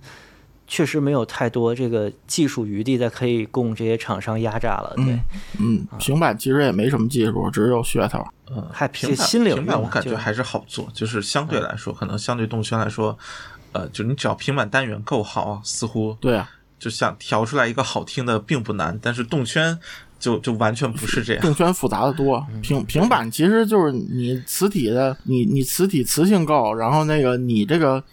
[0.67, 4.93] 确实没有太多这个技术余地再可以供这些厂商压榨了。
[4.98, 5.21] 对，嗯
[5.60, 8.26] 嗯，平板其实也没什么技术，只有噱头。
[8.52, 13.17] 嗯，还平板新领域平板我感觉还是好做，就是相对来说，可能相对动圈来说，
[13.71, 19.80] 呃，就你只要平板单元够好，似乎对啊，就想调出来一个好听的并不难，但是动圈
[20.25, 21.41] 就就完全不是这样。
[21.43, 22.43] 动圈复杂的多。
[22.63, 28.03] 平平板其实就是你磁体的，你你磁体磁性够，然后那个你这个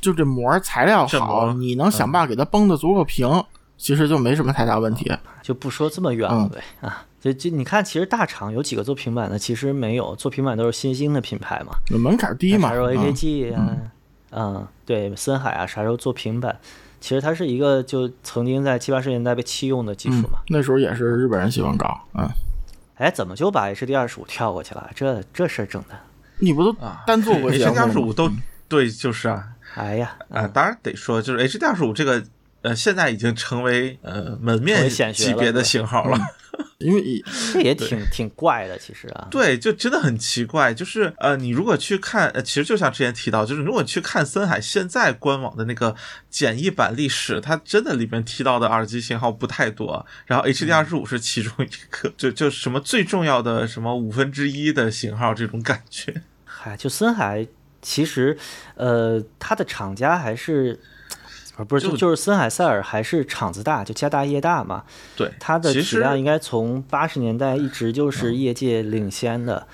[0.00, 3.28] 就这膜材料好，你能想办法给它绷得足够平，
[3.76, 5.10] 其实就没什么太大问题。
[5.42, 7.04] 就不说这么远了呗、啊。
[7.20, 12.68] 就就你看，其实大厂有几个做平板的，其实没有做平板都是新兴的品牌嘛，门槛低嘛。
[12.68, 13.76] 啥时候嗯 AKG 啊，
[14.30, 16.56] 嗯，对，森海啊，啥时候做平板，
[17.00, 21.98] 其实它是一个就曾经在七八十年代被弃用的技术嗯嘛。，那时候也是日本人喜欢搞。
[22.14, 22.28] 嗯，
[22.96, 24.90] 哎，怎么就把 HD 二十五跳过去了？
[24.94, 25.94] 这这事儿整的，
[26.38, 28.14] 你不都啊单做 H 目 D 二十五吗？
[28.16, 28.30] 都
[28.68, 32.22] 对，就是啊，哎呀，啊，当然得说，就是 H D 二十五这个，
[32.62, 36.18] 呃，现在已经成为呃门面级别的型号了。
[36.78, 39.28] 因为这也挺挺怪的，其实啊。
[39.30, 45.94] 对，就真的很奇怪，就是呃，你如果去看，呃，其实就像之前提到，就是如果去看森海现在官网的那个
[46.28, 56.22] 简易版历史，它真的里面提到的耳机型号不太多，然后 HD 二十五是其中一个，就就什么最重要的什么五分之一的型号这种感觉。
[56.44, 57.46] 嗨，就森海
[57.80, 58.36] 其实，
[58.74, 60.80] 呃，它的厂家还是。
[61.60, 64.82] 呃不是，就是森海塞尔还是厂子大，就家大业大嘛。
[65.14, 69.66] 对，它的体量应该从八十年代一直就是业界领先的，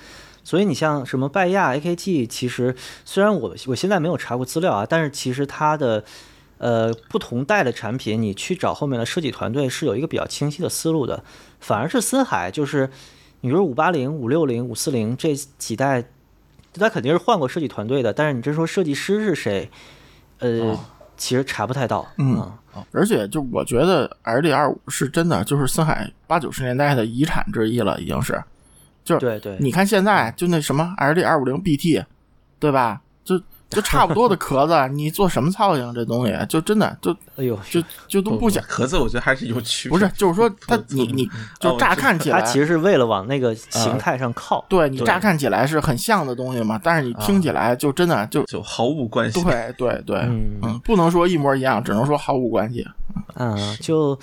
[0.43, 6.03] 所以你像什么拜亚、AKG，其实虽然我我现在没有查过资料啊，但是其实它的
[6.57, 11.23] 呃不同代的产品，你去找后面的设计团队是有一个比较清晰的思路的，
[11.61, 12.89] 反而是森海就是，
[13.39, 16.03] 你说五八零、五六零、五四零这几代，
[16.73, 19.71] 它肯定是换过设计团队的，但是你真说设计师是谁，
[20.39, 20.79] 呃，哦
[21.17, 22.49] 其实查不太到，嗯
[22.91, 28.39] 而且就我觉得 L D 二五是真的就是森海八九十年代的遗产之一了，已经是。
[29.03, 32.03] 就是对对，你看现在就那什么 L D 二五零 B T，
[32.59, 33.01] 对吧？
[33.23, 35.93] 就 就差不多的壳子，你做什么造型？
[35.93, 38.63] 这东西就真的就哎呦，就就都不想。
[38.63, 39.97] 壳子我觉得还是有区别。
[39.97, 44.65] 不是，就是说它你你哦就乍看起来，它其实是为了往那个形态上靠。
[44.69, 49.43] 对对你乍看起来是很像的东西嘛，但是你听起来就真的就就毫无关系。
[49.43, 52.87] 对对对，嗯嗯，不能说一模一样，只能说毫无关系。
[53.35, 54.17] 嗯，就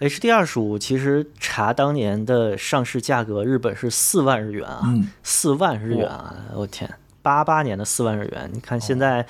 [0.00, 6.34] HD 二十五，其实查当年的上市价格，日本是四万日元啊，嗯四万日元啊！
[6.54, 6.88] 我天，
[7.22, 9.26] 八八年的四万日元，你看现哦在，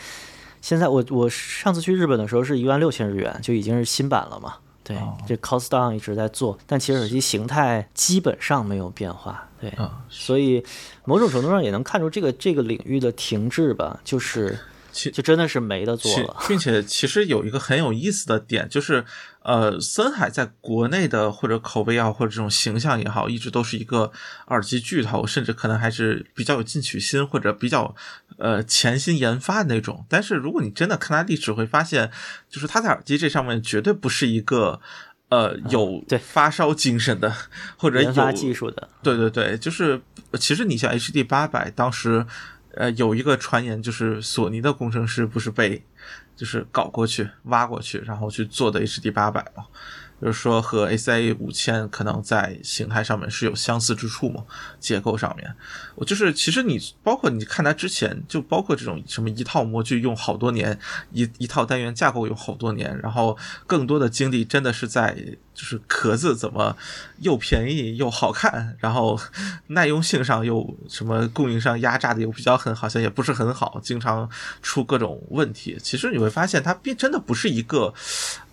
[0.60, 4.56] 现在我我上次去日本的时候是一万六千日元，就已经是新版了嘛。
[4.82, 9.48] 对，哦这 cost down 一直在做，但其实耳机形态基本上没有变化。
[9.60, 10.64] 对，啊，所以
[11.04, 14.58] 某种程度上也能看出这个这个领域的停滞吧，就是
[14.90, 16.36] 其就真的是没得做了。
[16.48, 19.04] 并且其实有一个很有意思的点，就是
[19.42, 24.12] 呃，森海在国内的或者口碑也好，或者这种形象也好，一直都是一个
[24.48, 27.94] 耳机巨头，甚至可能还是比较有进取心或者比较
[28.38, 30.04] 呃潜心研发的那种。
[30.08, 32.10] 但是如果你真的看它历史，会发现，
[32.48, 34.80] 就是它在耳机这上面绝对不是一个。
[35.30, 37.32] 呃，有对发烧精神的，
[37.76, 40.02] 或者研发有技术的，对对对，就是
[40.40, 42.26] 其实你像 HD 八百，当时
[42.74, 45.84] 呃有一个传言，就是索尼的工程师不是被
[46.40, 49.66] 就是搞过去挖过去，然后去做的 HD 八百嘛，
[50.20, 54.44] 就是说和 ACA 五千可能在形态上面是有相似之处嘛，
[54.78, 55.54] 结构上面，
[55.94, 60.78] 我就是其实你包括你看它之前，就包括这种什么一套模具用好多年，
[61.12, 65.16] 一一套单元架构用好多年，然后更多的精力真的是在
[65.54, 66.76] 就是壳子怎么
[67.20, 69.18] 又便宜又好看，然后
[69.68, 74.28] 耐用性上又什么供应商压榨的又比较狠，好像也不是很好，经常
[74.60, 75.78] 出各种问题。
[75.82, 77.92] 其实你会发现，它并真的不是一个，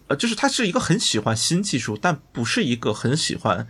[0.08, 3.68] 呃，就是他是一个很喜欢新技术，但不是一个很喜欢。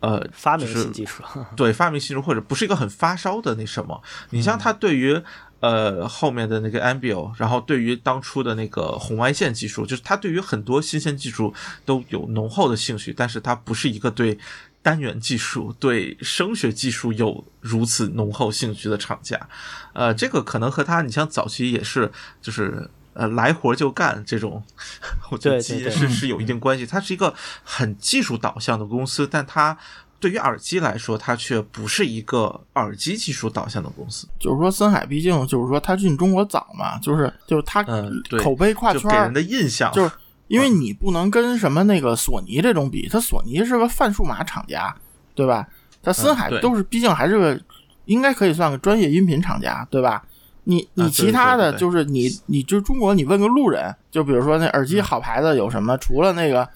[0.00, 1.22] 呃，发明新技术。
[1.54, 4.02] 对发明新术或者不是一个很发烧的那什么。
[4.30, 5.22] 你像他对于
[5.60, 11.52] 呃后面的那个 Ambio，然后对于当初的那个红外线技术，就是他对于很多新鲜技术
[11.84, 14.38] 都有浓厚的兴趣，但是他不是一个对
[14.80, 19.38] 单元技术、对声学技术有如此浓厚兴趣的厂家。
[19.92, 22.88] 呃，这个可能和他你像早期也是就是。
[23.12, 24.62] 呃，来活就干这种，
[25.30, 26.86] 我觉得对对对基因是是有一定关系。
[26.86, 29.76] 它是一个很技术导向的公司，但它
[30.18, 34.28] 对于耳机来说，它却不是一个耳机技术导向的公司。
[34.38, 40.10] 就是说森海毕竟就是说它进中国早嘛，就是就是它嗯，对，口碑跨圈给人的印象就是
[40.48, 44.94] 因为你不能跟什么那个索尼这种比，它索尼是个泛数码厂家，
[45.34, 45.66] 对吧？
[46.02, 47.60] 它森海都是，毕竟还是个
[48.06, 50.24] 应该可以算个专业音频厂家，对吧？
[50.64, 55.96] 你你其他的就是你你就中国，你问个路人，就比如说那耳嗯机好牌子有什么？
[55.98, 56.68] 除了那个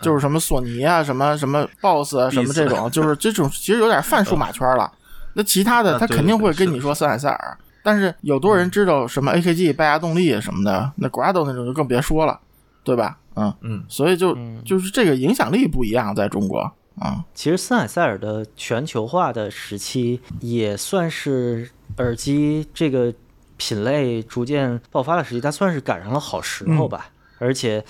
[0.00, 4.90] 就是什么索尼啊，什么什么 BOSS 啊，什么这种，就是这种其实有点泛数码圈了。
[5.34, 10.90] 那其他的他肯定会跟你说森海塞尔，但是有多少人知道什么 AKG、拜亚动力什么的？
[10.96, 12.40] 那 Grado 那种就更别说了，
[12.82, 13.18] 对吧？
[13.36, 13.54] 嗯。
[13.60, 16.60] 嗯，所以就嗯就是这个影响力不一样，在中国
[16.98, 23.14] 啊，其实森海塞尔的全球化的时期，也算是耳机这个
[23.58, 27.10] 品类逐渐爆发的时期，它算是赶上了好时候吧。
[27.40, 27.84] 而且，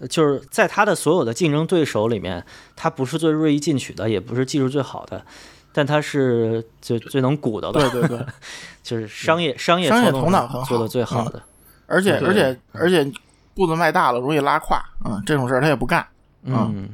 [0.00, 2.44] 呃就是在他的所有的竞争对手里面，
[2.74, 5.24] 他不是最锐意进取的，也不是技术最好的，
[5.72, 8.26] 但他是最最能鼓捣的，对对对，
[8.82, 11.40] 就是商业商业商业操纵头脑很好做的最好的。
[11.86, 13.08] 而且而且而且
[13.54, 16.04] 步子迈大了容易拉胯，嗯，这种事儿他也不干，
[16.42, 16.88] 嗯，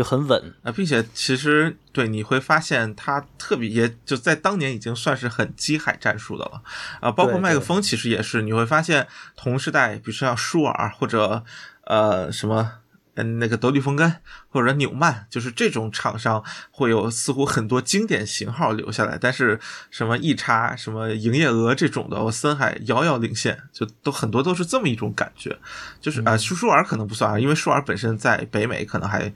[0.00, 0.54] 就很稳。
[0.62, 6.62] 啊，并且其实对你会发现，它特别也就在当年已经算是很机海战术的了
[7.00, 11.44] 啊，包括麦克风其实也是，你会发现同时代，比如说像舒尔或者
[11.84, 12.72] 呃什么
[13.14, 14.16] 嗯，那个德利风根
[14.48, 25.58] 或者纽曼，就是这种厂商会有似乎很多经典型号留下来，但是什么一叉、什么营业额这种的，森海遥遥领先，就都很多都是这么一种感觉。
[26.00, 29.30] 就是啊，舒舒尔可能不算啊，因为舒尔本身在北美可能还。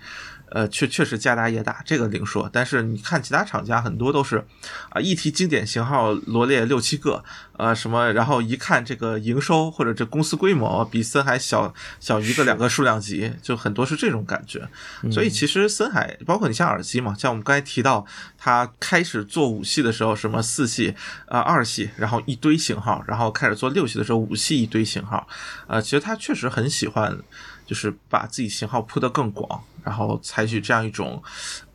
[0.55, 2.49] 呃，确确实家大业大，这个另说。
[2.53, 4.47] 但是你看其他厂家很多都是，
[4.91, 7.25] 啊，一提经典型号罗列六七个，
[7.57, 14.69] 呃，什么，然后一看这个营收或者这公司规模比森海小小一个两个数量级，就很多是这种感觉。
[15.11, 18.07] 所以其实森海，包括你像耳机嘛，像我们刚才提到，
[18.39, 20.95] 它开始做五系的时候，什么四系
[21.27, 25.27] 啊、二系，然后一堆型号，然后开始做六系的时候，五系一堆型号，
[25.67, 27.19] 呃，其实它确实很喜欢。
[27.67, 31.23] 就是把自己型号铺得更广，然后采取这样一种，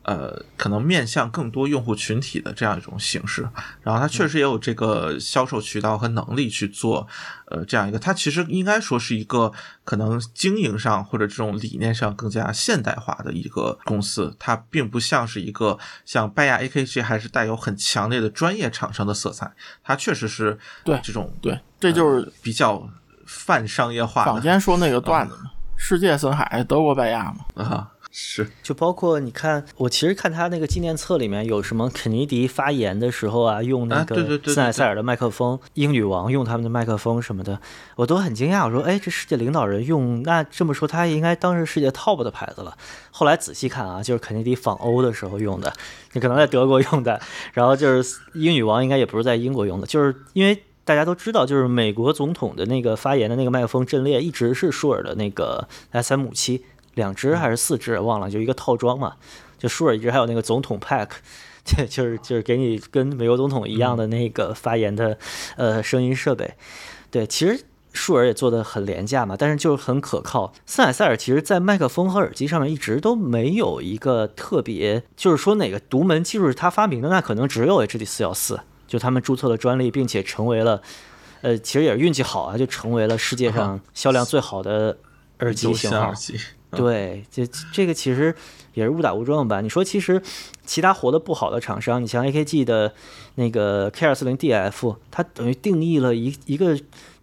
[0.02, 3.48] 呃，可能面向更多用户群体的这样一种形式。
[3.82, 7.06] 然后它确实也有这个销售渠道和能力去做，
[7.46, 7.98] 呃，这样一个。
[7.98, 9.52] 它其实应该说是一个
[9.84, 14.34] 可能经营上或者这种理念上更加现代化的一个公司。
[14.38, 19.52] 它并不像是一个像拜亚 AKG 还是带有很强烈的专业厂商的色彩。
[19.82, 22.88] 它确实是对这种对，这就是比较
[23.26, 24.32] 泛商业化的。
[24.32, 25.50] 坊间说那个段子嘛。
[25.82, 37.58] 世界森海，德国拜亚嘛啊，是，就包括你看，我其实看他那个纪念册里面有什么肯尼迪发言的时候啊，用那个森海塞尔的麦克风，英女王用他们的麦克风什么的，
[37.96, 38.66] 我都很惊讶。
[38.66, 42.76] 我说，哎，这世界领导人用，那这么说他应该当是世界 top 的牌子了。
[43.10, 45.72] 后来仔细看啊，就是肯尼迪访欧的时候用的，
[46.12, 47.18] 你可能在德国用的，
[47.54, 50.62] 然后就是英女王应该也不是在英国用的，就是因为。
[50.90, 56.64] 大家都知道，就是美国总统的那个发言的那个麦克风阵列，一直是舒尔的那个 S M 五七，
[56.94, 59.12] 两只还是四只忘了，就一个套装嘛。
[59.56, 61.10] 就舒尔一直还有那个总统 Pack，
[61.64, 65.16] 这 就是就是给你跟美国总统一样的那个发言的
[65.56, 66.54] 呃声音设备。
[67.08, 67.62] 对，其实
[67.92, 70.52] 舒尔也做的很廉价嘛，但是就是很可靠。
[70.66, 78.58] 森海塞尔其实在麦克风和耳机上面一直都没有一个特别，就是说哪个独门技术是他发明的，那可能只有 H D 四幺四。
[78.90, 80.82] 就他们注册了专利，并且成为了，
[81.42, 84.98] 呃，其实也是运气好啊，就成为了世界上销量最好的
[85.38, 86.12] 耳机型号。
[86.72, 88.34] 对，这这个其实
[88.74, 89.60] 也是误打误撞吧。
[89.60, 90.20] 你说，其实
[90.66, 92.92] 其他活得不好的厂商，你像 AKG 的
[93.36, 96.76] 那个 K 二四零 DF，它等于定义了一一个。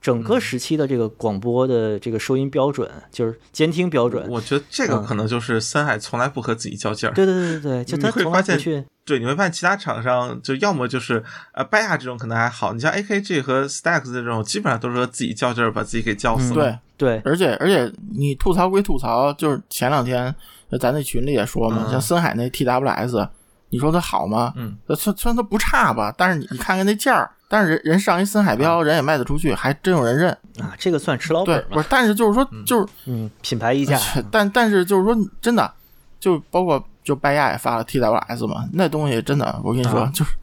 [0.08, 4.26] 整个时期的这个广播的这个收音标准，就是监听标准。
[4.30, 7.12] 我觉得这个可能就是森海从来不和自己较劲儿。
[7.12, 16.80] 对对对对对，就他会发现，对，你会发现其他厂商就要么就是呃拜亚这种可能还好，你像 AKG 和 Stax 这种，基本上都是和自己较劲儿，把自己给较死了。
[16.96, 20.34] 对对，而且而且你吐槽归吐槽，就是前两天
[20.80, 23.28] 咱那群里也说嘛，像森海那 TWS，
[23.70, 24.54] 你说它好吗？
[24.56, 27.30] 嗯，虽虽然它不差吧，但是你你看看那价儿。
[27.50, 30.76] 但是人人上一森海标，人也卖得出去，还真有人认啊！
[30.78, 33.98] 这个算吃老本不是，但是就是说，就是嗯，品牌溢价。
[34.30, 35.74] 但但是就是说，真的，
[36.20, 40.36] 就包括就拜亚也发了 TWS 嘛，那东西真的，我跟你说，就是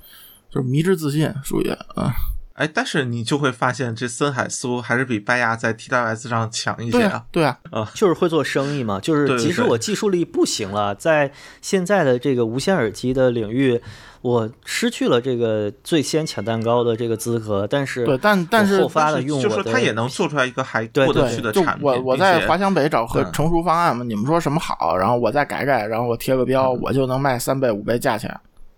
[0.48, 2.10] 就是迷之自信，属于啊。
[2.54, 7.24] 哎，但是你就会发现，这森海似乎还是比拜亚在 TWS 上强一些啊。
[7.30, 8.98] 对啊，啊，就是会做生意嘛。
[9.00, 11.30] 就是即使我技术力不行了，在
[11.60, 13.80] 现在的这个无线耳机的领域。
[14.22, 21.84] 我失去了这个最先抢蛋糕的这个资格，但是对，但但是后发的用，就是他也能做出来一个还过得去的产品。
[21.86, 28.34] 我我在华强北找和成熟方案嘛，你们说什么好，然后我再改改，然后我贴个标，我就能卖三倍五倍价钱，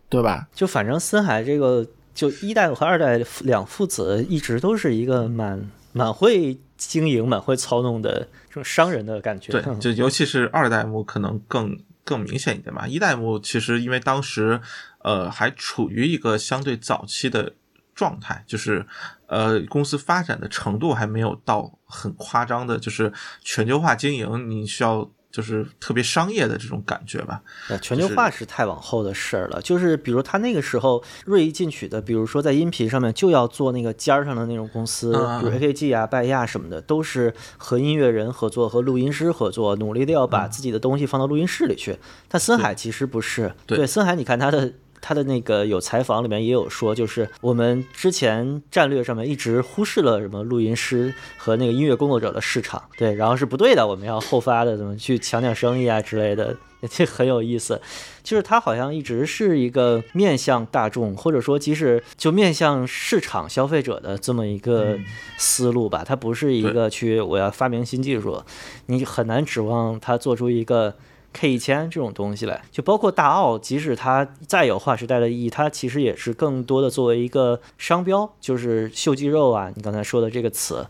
[0.08, 0.48] 对吧？
[0.52, 1.86] 就反正森海这个，
[2.16, 9.52] 就一代和二代两父子一直都是一个蛮蛮会经营、蛮会操弄的这种商人的感觉。
[9.52, 12.88] 对，就尤其是二代目可能更更明显一点吧。
[12.88, 14.60] 一代目其实因为当时。
[15.06, 17.52] 呃，还处于一个相对早期的
[17.94, 18.84] 状态，就是
[19.28, 27.42] 呃，公司发展的程度还没有到很夸张的，就是全球化经营，你需要就是特别商业的这种感觉吧。
[27.82, 41.98] 全球化是太往后的事儿了，就是比如他那个时候锐意进取的，比如说在音频上面就要做那个尖儿上的那种公司，比如 AKG 啊、拜亚什么的，都是和音乐人合作、和录音师合作，努力的要把自己的东西放到录音室里去。
[42.28, 44.72] 但森海其实不是，对森海，你看他的。
[45.08, 56.56] 他的那个有采访里面也有说，就是我们之前战略上面一直忽视了什么录音师和那个音乐工作者的市场，对，然后是不对的，我们要后发的，怎么去抢点生意啊之类的，
[56.90, 57.80] 这很有意思。
[58.24, 64.98] 就是他好像一直是一个面向大众，或者说即使就面向市场消费者的这么一个
[65.36, 68.42] 思路吧，他不是一个去我要发明新技术，
[68.86, 70.96] 你很难指望他做出一个。
[71.36, 80.86] K 一千这种东西来，就包括大奥，即使它再有划时代的意义，它其实也是更多的作为一个商标，就是秀肌肉啊，你刚才说的这个词，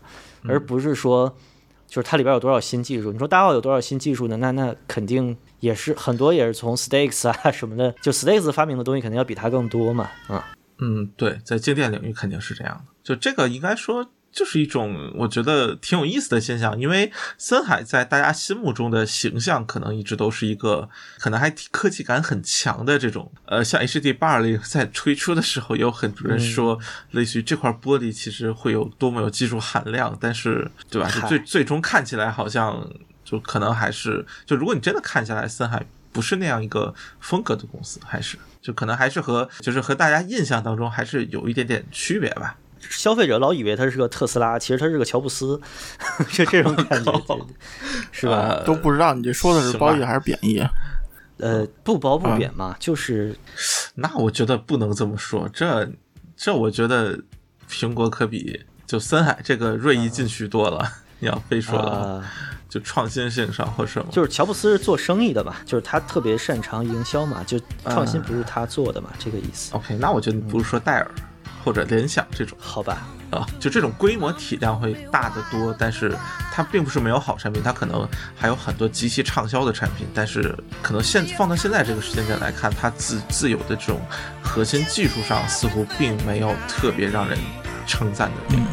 [0.47, 1.35] 而不是说
[1.85, 3.11] 就是它里边有多少新技术。
[3.11, 4.37] 你说大奥有多少新技术呢？
[4.37, 10.09] 那那肯定也是很多，也是从 Stakes 啊什么的，就 Stakes 发明的东西肯定要比它更多嘛。
[10.29, 10.41] 嗯，
[10.79, 12.93] 嗯，对，在静电领域肯定是这样的。
[13.03, 26.77] 就这个应该说就是一种我觉得挺有意思的现象，因为森海在大家心目中的形象可能一直都是一个可能还挺科技感很强的这种，呃，像 HD 八二零在推出的时候，有很多人说，
[27.11, 31.09] 类似于这块玻璃其实会有多么有技术含量，但是对吧？
[31.09, 32.87] 就最最终看起来好像
[33.25, 42.55] 就可能还是就如果你真的看下来，森海不是那样一个风格的公司，还是就可能还是和就是和大家印象当中还是有一点点区别吧。
[42.89, 45.59] 消费者老以为它是个特斯拉，其实它是个乔布斯，
[46.31, 47.11] 就这种感觉，
[48.11, 48.37] 是吧？
[48.37, 50.61] 呃都不知道你这说的是褒义还是贬义。
[51.39, 53.37] 呃，不褒不贬嘛，就是
[53.95, 55.87] 那我觉得不能这么说，这
[56.35, 57.19] 这我觉得
[57.69, 60.91] 苹果可比就森海这个锐意进取多了。
[61.19, 62.23] 你要非说
[62.69, 69.95] 就创新性上或什么，就是乔布斯是做生意的吧，就是他特别擅长营销嘛，就创新不是他做的嘛，这个意思，OK。
[69.95, 71.11] 那我觉得你不是说戴尔
[71.67, 73.05] 或者联想这种好吧？
[73.29, 76.15] 啊，就这种规模体量会大得多，但是
[76.53, 78.07] 它并不是没有好产品，它可能
[78.37, 83.99] 还有很多极其畅销的产品，但是可能现放到现在这个时间点来看，它自自有的这种
[84.41, 87.37] 核心技术上似乎并没有特别让人
[87.85, 88.65] 称赞的地方。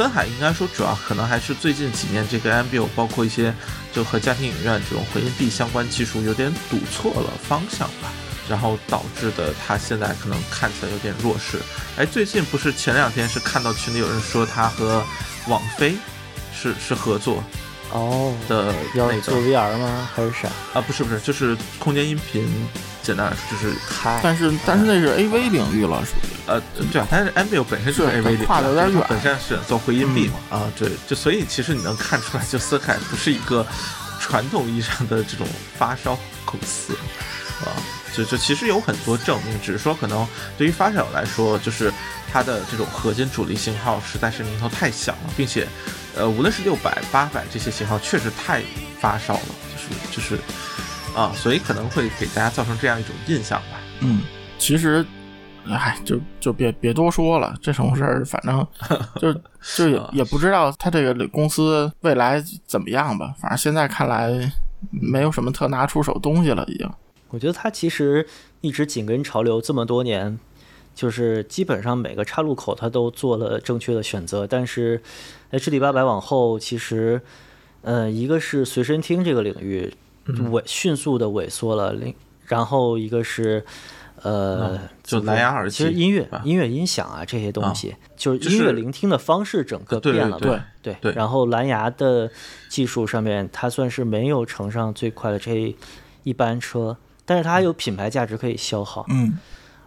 [0.00, 3.54] 森海应该说主要可能还是最近几年这个 MBO，包括一些
[3.92, 8.10] 就和家庭影院这种回音壁相关技术有点赌错了方向吧，
[8.48, 11.58] 然后导致的它现在可能看起来有点弱势。
[11.98, 15.04] 哎，最近不是前两天是看到群里有人说他和
[15.48, 15.94] 网飞
[16.50, 17.44] 是是合作
[17.92, 20.08] 哦，的那要做 VR 吗？
[20.16, 20.48] 还是啥？
[20.72, 22.48] 啊，不是不是，就是空间音频，
[23.02, 26.30] 简单来说就是嗨，但是但是那是 AV 领域了，属于。
[26.46, 29.04] 呃，对啊，但是 MBO 本身就是是 AV 领域跨的有点远。
[29.08, 33.64] 本身是做回音壁嘛，啊，对，就所以其实你能看出来，就森海不是一个
[34.18, 35.46] 传统意义上的这种
[35.78, 36.92] 发烧公司，
[37.64, 37.70] 啊，
[38.12, 40.26] 就就其实有很多证明，只是说可能
[40.58, 41.92] 对于发烧友来说，就是
[42.32, 45.68] 它的这种核心主力型号实在是名头太响了，并且，
[46.16, 48.62] 呃，无论是六百、八百这些型号，确实太
[49.00, 49.40] 发烧了，
[49.72, 50.42] 就是就是
[51.14, 53.80] 啊，所以可能会给大家造成这样一种印象吧。
[54.00, 54.20] 嗯，
[54.58, 55.04] 其实
[55.66, 58.66] 哎，就就别别多说了，这种事儿，反正
[59.20, 59.32] 就
[59.76, 63.34] 就也也不知道他这个公司未来怎么样吧。
[63.38, 64.50] 反正现在看来
[64.90, 66.88] 没有什么特拿出手东西了，已经。
[67.28, 68.26] 我觉得他其实
[68.60, 70.38] 一直紧跟潮流这么多年，
[70.94, 74.46] 就是基本上每个岔路口他都做了正确的选择。
[74.46, 75.02] 但是
[75.52, 77.20] HD 八百往后，其实，
[77.82, 79.92] 呃，一个是随身听这个领域
[80.26, 82.14] 萎迅速的萎缩了，另
[82.46, 83.64] 然后一个是。
[84.22, 90.38] 呃，就蓝牙耳机其实音乐音乐音响啊这些东西，就是就是音乐聆听的方式整个变了嘛。
[90.38, 92.30] 对对对然后蓝牙的
[92.68, 95.74] 技术上面，它算是没有乘上最快的这
[96.24, 99.06] 一班车，但是它还有品牌价值可以消耗。
[99.08, 99.38] 嗯，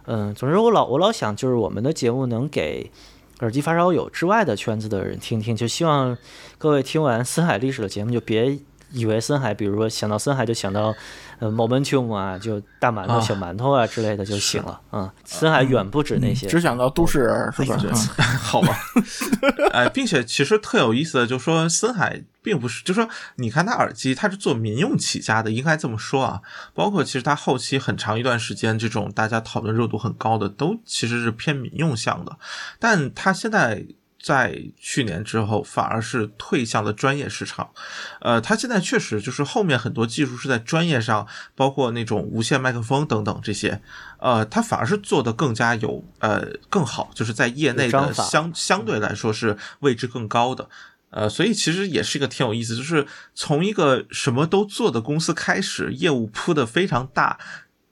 [0.06, 2.90] 嗯，总之我老我老想，就是我们的节目能给
[3.38, 6.18] 耳机发烧友之外的圈子的人听听，就希望
[6.58, 8.58] 各位听完森海历史的节目，就别
[8.94, 10.94] 以为森海，比如说想到森海就想到
[11.40, 14.80] 呃 Momentum 啊，就大馒头、啊小馒头啊之类的就行了。
[14.92, 16.46] 嗯，森海远不止那些。
[16.46, 17.76] 只想到都市人是吧？
[17.82, 18.76] 嗯 好吧，
[19.72, 26.40] 哎，并且其实特有意思的，就是说森海并不是，就是说你看它耳机，它是做民用起家的，应该这么说啊。
[26.72, 32.36] 包括其实它后期很长一段时间，这种大家讨论热度很高的，都其实是偏民用向的，
[32.78, 33.84] 但它现在。
[34.24, 37.68] 在去年之后，反而是退向了专业市场。
[38.22, 43.82] 呃，它现在确实就是后面很多技术是在专业上，包括那种无线麦克风等等这些，
[44.18, 50.70] 呃，它反而是做的更加有呃更好，就是在业内的相相对来说是位置更高的。
[51.10, 57.38] 呃，所以其实也是一个挺有意思，就是从一个什么都做的公司开始，业务铺的非常大，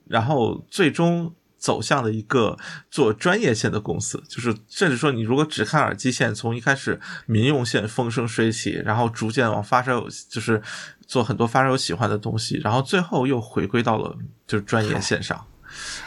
[0.07, 2.57] 然后最终走向了一个
[2.91, 10.61] 做专业线的公司，就是甚至说你如果只看耳机线，从一开始民用线风生水起，然后逐渐往发烧友就是
[11.07, 15.37] 做很多发烧友喜欢的东西，然后最后又回归到了就是专业线上。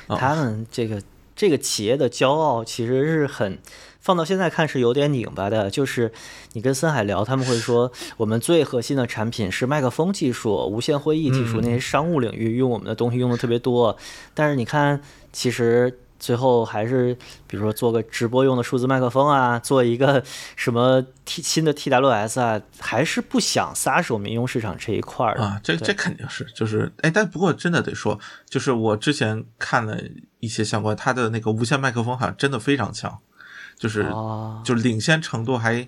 [0.09, 1.03] 哦他们这个
[1.35, 3.59] 这个企业的骄傲其实是很。
[4.07, 6.13] 放到现在看是有点拧巴的，就是
[6.53, 13.97] 你跟森海聊，他们会说我们最核心的产品是麦克风技术、无线会议技术，嗯那些商务领域用我们的东西用的特别多。
[14.33, 15.03] 但是你看，
[15.33, 17.13] 其实最后还是
[17.49, 20.23] 比如说做个直播用的数字麦克风啊，做一个
[20.55, 30.01] 什么 T 新的 TWS 啊，还是不想撒手民用市场这一块儿的啊，这这肯定是，就是哎，但不过真的得说，就是我之前看了
[30.39, 33.19] 一些相关，它的那个无线麦克风好像真的非常强，
[33.79, 35.87] 就是、哦就是领先程度还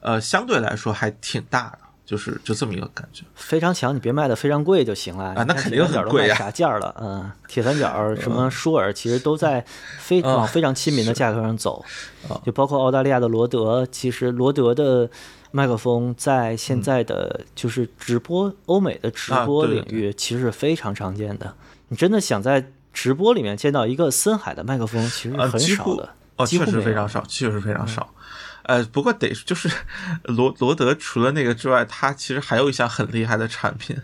[0.00, 3.24] 呃相对来说还挺大的，就是就这么一个感觉。
[3.34, 5.34] 非常强，你别卖的非常贵就行了。
[5.34, 6.94] 啊那肯定铁三角都卖很贵呀啥价了？
[7.00, 9.64] 嗯，铁三角 什么舒尔，其实都在
[9.98, 11.84] 非啊往非常亲民的价格上走
[12.28, 15.10] 啊，就包括澳大利亚的罗德，其实罗德的。
[15.52, 21.52] 麦克风在现在的就是直播欧美的直播领域，其实是非常常见的。
[21.88, 26.10] 你真的想在直播里面见到一个森海的麦克风，其实很少的，
[26.42, 28.14] 哦，确实非常少，确实非常少。
[28.62, 29.68] 呃，不过得就是
[30.24, 33.96] 罗罗德除了那个之外，他其实还有一项很厉害的产品，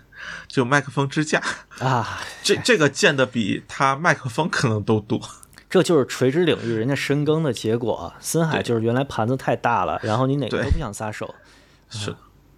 [0.49, 1.41] 就麦克风支架。
[1.79, 2.21] 啊。
[2.43, 5.21] 这这个见的比他麦克风可能都多。
[5.69, 8.13] 这就是垂直领域人家深耕的结果。
[8.21, 11.35] 森海就是原来盘子太大了，然后你哪个都不想撒手。
[11.91, 12.17] 是的。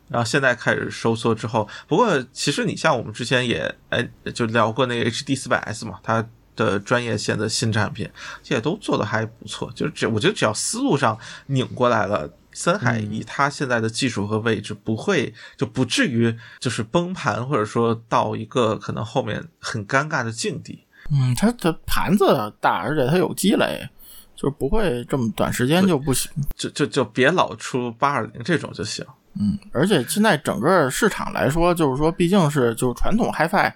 [0.09, 6.24] 然后现在开始收缩之后，不过其实你像我们之前也哎就聊过那个 HD 四百 S 嘛，它
[6.59, 8.11] 的专业线的新产品，
[8.42, 9.70] 这也都做的还不错。
[9.76, 20.84] 就是只我觉得只要思路上拧过来了，森海以它现在的技术和位置，不会就不至于就是崩盘，或者说到一个可能后面很尴尬的境地。
[21.11, 23.88] 嗯，它的盘子大，而且它有积累，
[24.34, 26.30] 就不会这么短时间就不行。
[26.56, 29.06] 就就就别老出八二零这种就行。
[29.40, 33.72] 嗯，而且现在整个市场来说，就是说，毕竟是就是传统 HiFi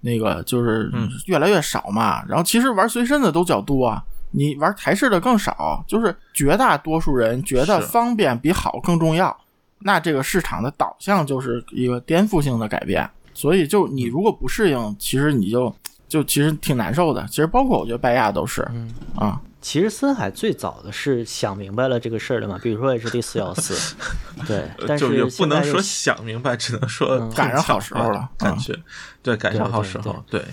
[0.00, 2.24] 那个就是嗯越来越少嘛。
[2.28, 9.36] 然后其实玩随身的都较多啊，你玩台式的更少，就是绝大多数人觉得方便比好更重要。
[9.80, 13.08] 那这个市场的导向就是一个颠覆性的改变。
[13.32, 15.72] 所以就你如果不适应，其实你就
[16.08, 17.24] 就其实挺难受的。
[17.28, 23.94] 其实包括我觉得拜亚都是，嗯啊，其实森海最早的是想明白了这个事儿的嘛，比如说 HD 四幺四，
[24.44, 28.76] 对，但就是也不能说想明白，只能说嗯赶上好时候了嗯感觉
[29.22, 30.44] 对，赶上好对对时候，对。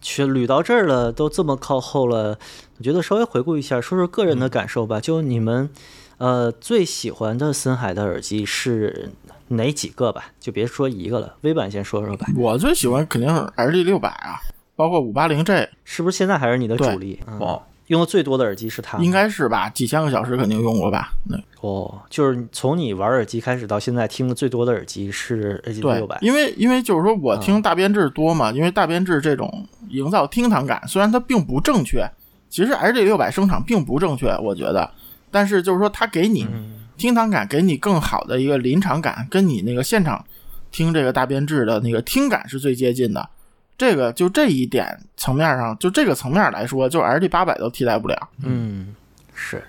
[0.00, 2.38] 去捋到这儿了，都这么靠后了，
[2.78, 5.00] 我觉得稍微回顾一下，说说个人的感受吧。
[5.00, 5.70] 就你们，
[6.16, 9.12] 呃，最喜欢的森海的耳机是
[9.48, 10.32] 哪几个吧？
[10.40, 12.26] 就别说一个了，微版先说说吧。
[12.36, 14.40] 我最喜欢肯定是 LD 六百啊，
[14.74, 17.20] 包括五八零 G，是不是现在还是你的主力？
[17.26, 19.68] 嗯哇，用的最多的耳机是它，应该是吧？
[19.68, 21.12] 几千个小时肯定用过吧？
[21.24, 32.08] 那哦，就是从你玩耳机开始到现在听的最多的耳机是 A G 六百，因为因为就是说我听大编制多嘛，因为大编制这种营造厅堂感，虽然它并不正确，
[32.48, 34.90] 其实 H G 六百声场并不正确，我觉得，
[35.30, 36.46] 但是就是说它给你
[36.96, 40.24] 厅堂感，给你更好的一个临场感，跟你那个现场
[40.70, 43.28] 听这个大编制的那个听感是最接近的。
[43.78, 48.28] 这个就这一点层面上，就这个层面来说，就 L D 八百都替代不了。
[48.42, 48.94] 嗯，
[49.32, 49.64] 是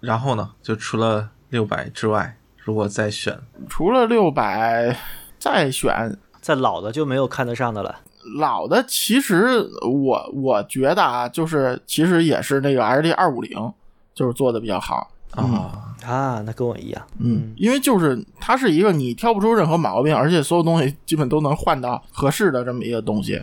[0.00, 3.38] 然后呢，就除了六百之外，如果再选，
[3.68, 4.96] 除了六百，
[5.38, 8.00] 再选在老的就没有看得上的了。
[8.38, 13.72] 老的，其实我我觉得啊，就是其实也是那个 L D 二五零，
[14.14, 15.10] 就是做的比较好。
[15.32, 17.02] 啊，啊，那跟我一样。
[17.18, 23.42] 嗯，因为就是它是一个你挑不出任何毛病，而且所有东西基本都能换到合适的这么一个东西，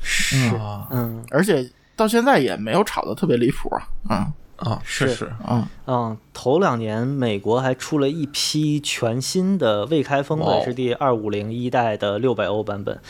[0.00, 0.86] 是，啊。
[0.90, 1.24] 嗯。
[1.30, 3.88] 而且到现在也没有炒的特别离谱啊。
[4.10, 5.26] 嗯啊，是是。
[5.26, 10.64] 啊，嗯，嗯，头两年美国还出了一批全新的未开封的哇哦。
[10.66, 13.00] HD 二五零一代的六百欧版本，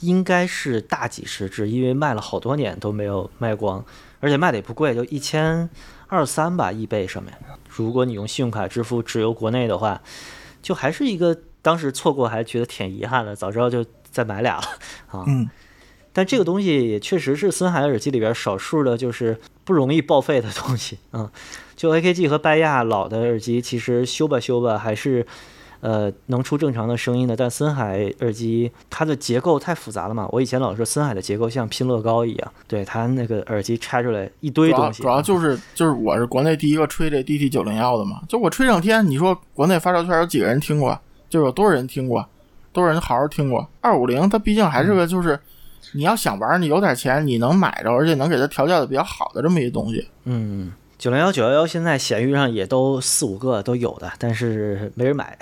[0.00, 3.82] 应该是大几十只，因为卖了好多年都没有卖光，
[4.20, 5.70] 而且卖的也不贵，就一千
[6.08, 7.32] 二三吧，易贝上面。
[7.84, 10.00] 如果你用信用卡支付只邮国内的话，
[10.62, 14.62] 就还是一个当时错过还觉得挺遗憾的，早知道就再买俩了
[15.08, 15.24] 啊。
[15.26, 15.48] 嗯
[16.10, 20.98] 但这个东西也确实是森海耳机里边少数的，就是不容易报废的东西。
[21.12, 21.30] 嗯，
[21.76, 25.24] 就 AKG 和拜亚老的耳机，其实修吧修吧还是，
[25.80, 27.36] 呃，能出正常的声音的。
[27.36, 35.02] 但森海耳机它的结构太复杂了嘛，我以前老说森海的结构像拼乐高一样，对它那个耳机拆出来一堆东西。
[35.02, 40.98] 主要就是就是我是国内第一个吹这 DT 九零幺的嘛，就我吹上天，你说国内发烧圈有几个人听过？
[41.28, 42.26] 就有多少人听过？
[42.72, 43.68] 多少人好好听过？
[43.80, 45.38] 二五零它毕竟还是个就是。
[45.94, 50.06] 你要想玩，你有点钱，你能买着，而且能给它调教的比较好的这么一个东西。
[50.24, 55.38] 嗯，九零幺九幺幺现在闲鱼上也都四五个都有的，但是没人买，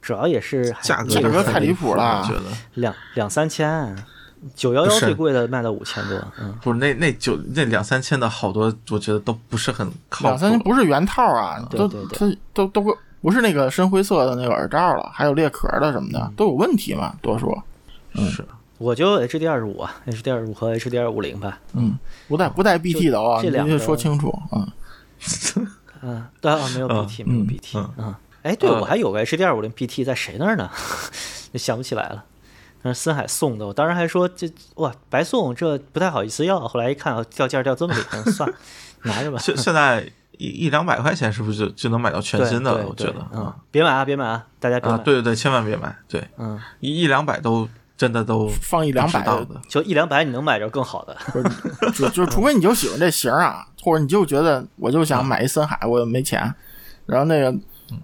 [0.00, 3.94] 主要也是价格价格太离谱了我觉得两两三千，
[4.54, 6.56] 九幺幺最贵的卖到五千多，嗯。
[6.62, 10.28] 不是那那九那两三千的好多，我觉得都不是很靠谱。
[10.28, 17.62] 两三千不是原套啊，都对对它都都不不是那个深灰色的那个耳罩了，还有裂壳的什么的都有问题嘛，多说。
[18.30, 18.42] 是
[18.80, 21.58] 我就 HD 二十五啊，HD 二十五和 HD 二五零吧。
[21.74, 24.30] 嗯，不带不带 BT 的啊，你得这两个说清楚。
[24.50, 24.66] 啊，
[26.00, 28.14] 嗯，对啊，没有 BT，、没有嗯 BT 嗯嗯。
[28.42, 30.70] 哎，对，呃我还有个 HD 二五零 BT 在谁那儿呢？
[31.54, 32.24] 想不起来了。
[32.80, 36.58] 那是森海送的，我当时还说这哇白送，这不太好意思要。
[36.66, 38.56] 后来一看，掉价掉这么厉害，算了，
[39.04, 39.38] 拿着吧。
[39.38, 42.86] 现现在一一两百块钱是不是就就能买到全新的了？
[42.88, 44.96] 我觉得嗯，别买啊，别买啊，大家别买。
[44.96, 47.68] 啊，对对对，千万别买，对，嗯，一一两百都
[48.00, 49.22] 真的都放一两百
[49.68, 51.14] 就一两百你能买着更好的。
[51.92, 56.54] 就就除非你就喜欢这型儿啊，或者你就觉得我就想买一森海，我又没钱，
[57.04, 57.54] 然后那个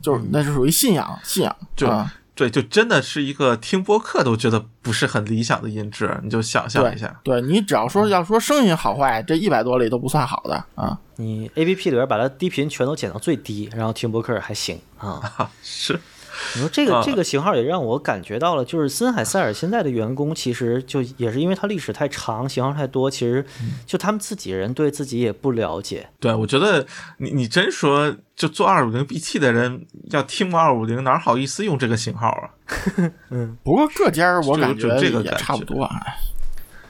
[0.03, 10.99] 就是那是属于信仰信仰就啊，对，就真的是一个听播客都觉得不是很理想的音质，你就想象一下，对你只要说要说声音好坏，这一百多里都不算好的啊。
[11.17, 15.49] 你 A P P 里边把它低频全都减到最低，然后听播客还行啊。
[15.65, 15.99] 是
[16.55, 23.45] 你说这个啊这个型号也让我感觉到了，就是森海塞尔现在的员工其实就也是因为它历史太长，型号太多，其实
[23.85, 26.09] 就他们自己人对自己也不了解。
[26.21, 26.87] 对，我觉得
[27.19, 32.51] 你你真说就做二五零 BT 的人要 Team 二五零，哪好意思用这个型号啊？
[33.31, 36.01] 嗯不过各家我感觉就这个感也差不多啊。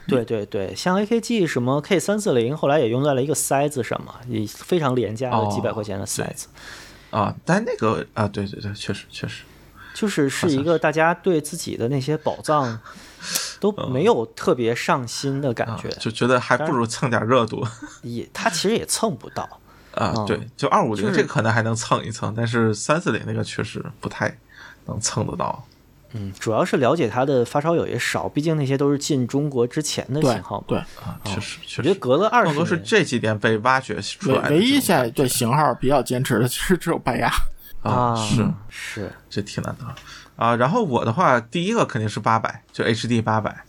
[0.07, 6.47] 对对对，像 AKG 什么 K 三四零，后来也用在了一个塞子上嘛，也非常廉价的哦几百块钱的塞子，
[7.11, 9.43] 啊，但那个啊，对对对，确实确实，
[9.93, 12.79] 就是是一个大家对自己的那些宝藏
[13.59, 17.65] 都没有特别上心的感啊觉，，就觉得还不如蹭点热度
[18.03, 19.43] 也他其实也蹭不到。
[19.95, 20.13] 啊。
[20.15, 24.37] 嗯对，就二五零这个可能还能蹭一蹭，但是三四零那个确实不太
[24.85, 25.65] 能蹭得到。
[26.13, 30.65] 嗯，主要是了解它的发烧友也少，毕竟那些都是进中国之前的型号嘛。
[30.67, 34.49] 对，啊，确实确我觉得实，隔了二十更多是，这几年被挖掘出来。
[34.49, 37.31] 唯唯一现在对型号比较坚持的，其实只有白牙。
[37.83, 39.85] 啊，是是，这挺难的
[40.35, 40.55] 啊。
[40.55, 43.63] 然后我的话，第一个肯定是八百，就 HD 八百。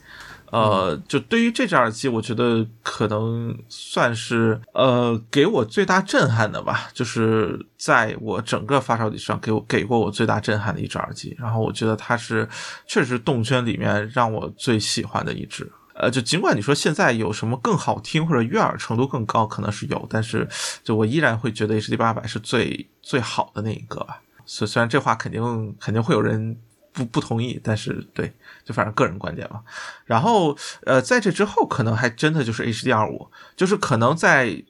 [0.50, 11.36] 呃，就对于这只耳机，我觉得可能算是呃给我最大震撼的吧，就是在我整个发烧体上给我给过我最大震撼的一只耳机。
[11.38, 12.48] 然后我觉得它是
[12.86, 15.70] 确实动圈里面让我最喜欢的一只。
[15.94, 20.48] 呃，就尽管你说现在有什么更好听或者悦耳程度更高，可能是有，但是
[20.84, 24.22] 就我依然会觉得 HD 八百是最最好的那一个吧。
[24.46, 26.56] 虽虽然这话肯定肯定会有人
[26.98, 28.32] 不不同意，但是对，
[28.64, 29.62] 就反正个人观点嘛。
[30.04, 34.64] 然后呃，在这之后，可能还真的就是 HD 二五，就是可能在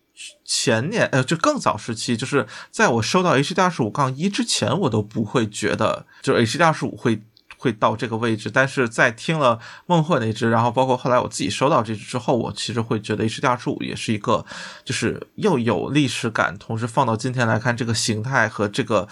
[0.44, 7.22] 前年呃，就更早时期，就是在我收到 HD 二十五杠一之前，我都不会觉得就 HD 二十五会
[7.56, 8.50] 会到这个位置。
[8.50, 14.44] 但是在听了孟获那支，然后包括后来我自己收到这支之后，我其实会觉得 HD 二十五也是一个，
[14.84, 19.08] 就是又有历史感，同时放到今天来看，这个形态和这个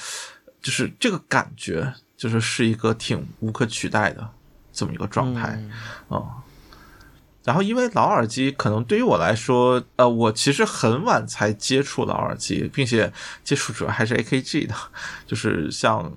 [0.60, 4.28] 就是这个感觉，就是是一个挺无可取代的
[4.72, 5.54] 这么一个状态。
[5.56, 5.70] 嗯
[6.08, 6.32] 哦。
[7.44, 13.12] 然后，因为老耳机可能对于我来说，呃，我其实很晚才接触老耳机，并且
[13.44, 14.74] 接触主要还是 AKG 的，
[15.28, 16.12] 就是像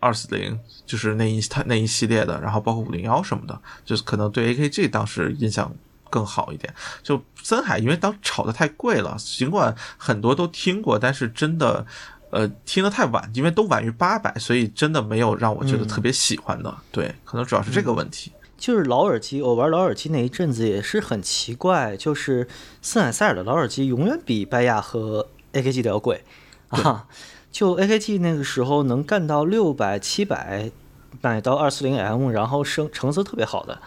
[0.00, 5.72] 二四零，就是那一它那一系列的，然后包括五零幺什么的，就是可能对 AKG 当时印象
[6.10, 6.74] 更好一点。
[7.04, 11.86] 就森海，因为当炒的太贵了，尽管很多都听过，但是真的。
[12.34, 16.76] 呃，听得太晚，因为都晚于八百，所以真的没有让我觉得特别喜欢的。
[16.90, 18.32] 对，可能主要是这个问题。
[18.58, 22.48] 就是老耳机，我玩老耳机那一阵子也是很奇怪，就是
[22.82, 26.24] 森海塞尔的老耳机永远比拜亚和 AKG 的要贵
[26.70, 27.06] 啊。
[27.52, 30.72] 就 AKG 那个时候能干到六百、七百，
[31.20, 33.80] 买到二四零 M，然后声成色特别好的。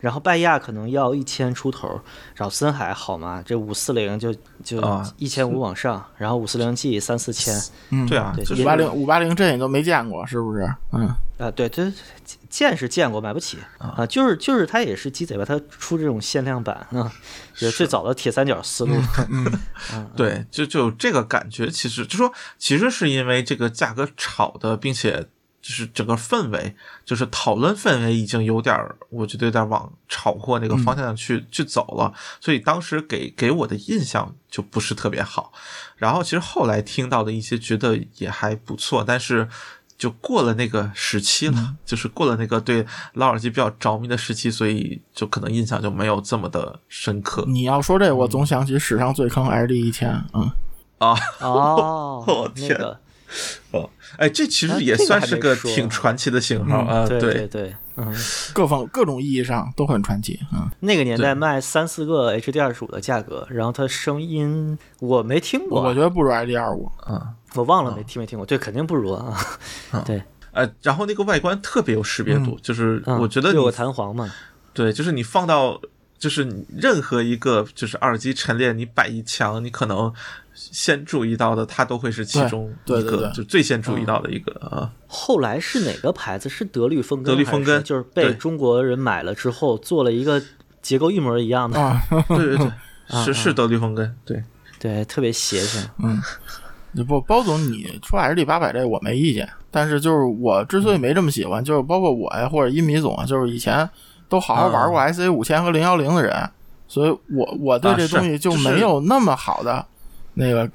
[0.00, 1.88] 然后拜亚可能要一千出头，
[2.34, 4.34] 然后森海好嘛，这五四零就
[4.64, 5.04] 就啊。
[5.18, 10.72] 一千五往上，然后五四零 G 三四千嗯，对啊，对就是五八零五八零这你都没见过是不是？
[10.92, 11.92] 嗯，啊，对这，
[12.48, 13.58] 见是见过，买不起。
[13.78, 17.10] 啊，就是就是它也是鸡贼吧，它出这种限量版啊，
[17.58, 18.94] 也是最早的铁三角思路，
[20.14, 25.26] 对，就就这个感觉，其实就说，其实是因为这个价格炒的，并且
[25.60, 35.52] 就是整个氛围，就是讨论氛围已经有点儿，我觉得有点往炒货那个方向上去、去走了，所以当时给给我的印象就不是特别好。
[35.96, 39.48] 然后其实后来听到的一些觉得也还不错，但是。
[39.98, 50.48] 就过了那个时期了， 就是过了那个对老耳机比较着迷的时期，所以就可能印象就没有这么的深刻你要说这，我总想起史上最坑 LD 一千，嗯，
[50.98, 51.16] 啊。
[51.40, 53.00] 哦， 我那天个，
[53.72, 57.06] 哦，哎，这其啊实也算是个挺传奇的型号嗯啊。
[57.06, 57.46] 对对。
[57.46, 58.14] 对，嗯，
[58.52, 67.20] 各方各种意义上都很传奇，嗯，那个年代卖三四个 HD 二十五的价格，然后它声音我没听过，我觉得不如 H D 二五，嗯，
[67.54, 69.36] 我忘了没听没听过，对，肯定不如啊，
[70.06, 70.22] 对，
[70.52, 74.32] 呃，然后那个外观特别有识别度，就是嗯我觉得你六个弹簧嘛，
[74.72, 75.80] 对，就是你放到
[76.18, 80.12] 就是任何一个就是耳机陈列，你摆一墙，你可能
[80.58, 83.18] 先注意到的，它都会是其对中对对对。
[83.18, 84.90] 一个就最先注意到的一个啊。
[85.06, 86.48] 后来是哪个牌子？
[86.48, 87.32] 是德律风根？
[87.32, 90.42] 德律风根就是被中国人买了之后做了一个
[90.82, 92.66] 结构一模一样的，啊，对 对对，
[93.08, 94.42] 啊是是德律风根，对，
[94.78, 95.80] 对，特别邪性。
[96.92, 103.88] 你 不，包总，你说 LD 八百这我没意见，但是就是我之所以没这么喜欢，就是包括我呀，或者一米总啊，就是以前
[104.28, 106.50] 都好好玩过 SA 五千和零幺零的人，
[106.86, 109.84] 所以我我对这东西就就是没有那么好的
[110.38, 110.70] 那个，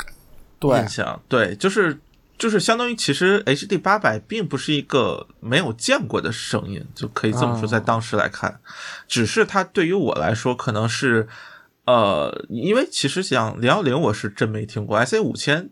[0.60, 0.80] 对。
[0.80, 2.00] 印，象，对，就是
[2.38, 7.68] 就是相当于其实 HD 八百并不是一个没有见过的声音，就可以这么说，啊。
[7.68, 8.60] 在当时来看，
[9.08, 11.28] 只是它对于我来说可能是，
[11.86, 15.70] 呃，因为其实像零幺零我是真没听过，SA 五千。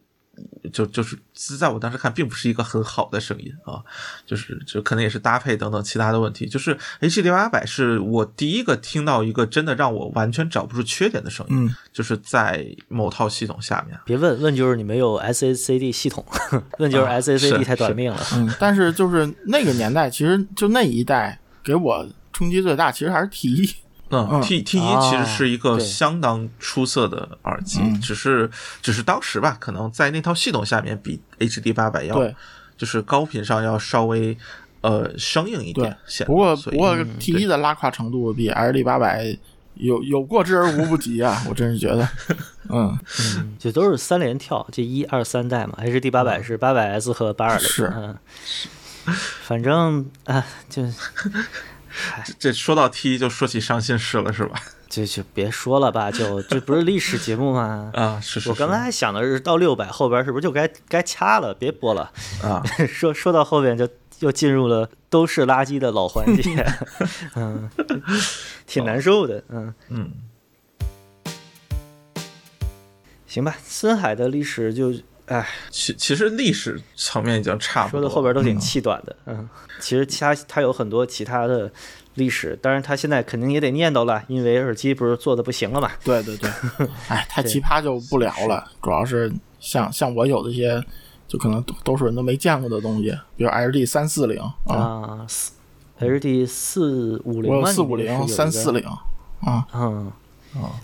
[0.72, 1.18] 就就是
[1.60, 3.84] 在我当时看，并不是一个很好的声音啊，
[4.26, 6.48] 就是就可能也是搭配等等其他的问题。
[6.48, 14.00] 就是 HD 八百是我第一个听到一个真的让我完全找不出缺点的声音，嗯，就是在某套系统下面。
[14.06, 16.26] 别问问就是你没有 SACD 系统，
[16.80, 18.24] 问就是啊 SACD 太短命了。
[18.36, 23.70] 嗯，但是就是那个年代，其实就那一代给我冲击最大，其实还是 T 一，
[24.12, 24.28] 嗯。
[24.32, 28.00] 嗯，T T 一啊其实是一个相当出色的耳机，嗯。
[28.00, 28.50] 只是
[28.82, 32.36] 只是当时吧，可能在那套系统下面比 HD 八百要对。
[32.78, 34.36] 就是高频上要稍微
[34.82, 35.96] 呃生硬一点。
[36.08, 39.38] 显不过不过嗯 T 一的拉胯程度比 LD 八百
[39.76, 42.08] 有有过之而无不及啊， 我真是觉得，
[42.70, 42.98] 嗯，
[43.38, 47.94] 嗯，这都是三连跳，这一二三代嘛，HD 八百是八百 S 和八二零，是。
[47.96, 48.18] 嗯，
[49.44, 50.84] 反正啊，就
[52.40, 54.62] 这说到 T 一就说起伤心事了，是吧？
[54.92, 57.92] 就就别说了吧，就这不是历史节目吗？
[57.96, 58.50] 啊，是是是。
[58.50, 62.12] 我刚才还想的是到六百后边是不是就该该掐了，别播了。
[62.44, 63.88] 啊， 说说到后边就
[64.20, 66.66] 又进入了都是垃圾的老环节，
[67.36, 67.70] 嗯，
[68.68, 70.12] 挺难受的，嗯嗯，
[73.26, 74.94] 行吧，森海的历史就，
[75.32, 78.10] 哎，其其实历史层面已经差不多了。
[78.10, 79.48] 到后边都挺气短的，嗯，
[79.80, 81.72] 其实其他他有很多其他的
[82.16, 86.50] 历史，当然他现在肯定也得念叨了，因为耳机不是做的不行了嘛， 对对对，
[87.08, 90.84] 哎，太奇葩就不聊了，主要是像像我有的一些，
[91.30, 95.54] 就可能多数人都没见过的东西，比如 LD 三四零啊，啊，四
[96.02, 97.66] HD 四五零我有？
[97.68, 98.90] 四五零、三四零，零
[99.50, 100.12] 啊，嗯。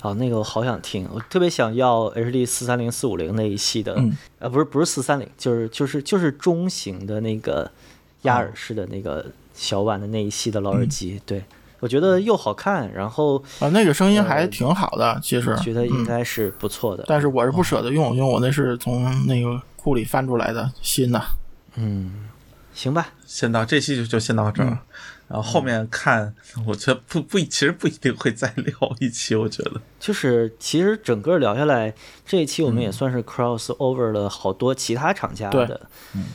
[0.01, 4.17] 哦，那个我好想听，我特别想要 HD 四三零、四五零那一系的，嗯。
[4.39, 7.69] 呃，不是不是四三零，就是就是就是中型的那个
[8.21, 11.43] 压耳式的那个小碗的那一系的老耳机，对。
[11.79, 16.05] 我觉得又好看，然后啊，那个声音还挺好的，其实觉得应嗯。
[16.05, 17.03] 该是不错的。
[17.07, 21.21] 但是我是不舍得用，因为我那是从那个库里翻出来的新的。
[21.75, 22.29] 嗯，
[22.77, 24.77] 行吧，先到这期就就先到这儿，嗯。
[25.27, 26.33] 然后后面看，
[26.67, 29.81] 我觉得不不，其实不一定会再聊一期，我觉得。
[29.99, 31.91] 就是其实整个聊下来，
[32.23, 32.83] 这一期我们嗯。
[32.83, 35.89] 也算是 cross over 了好多其他厂家对的，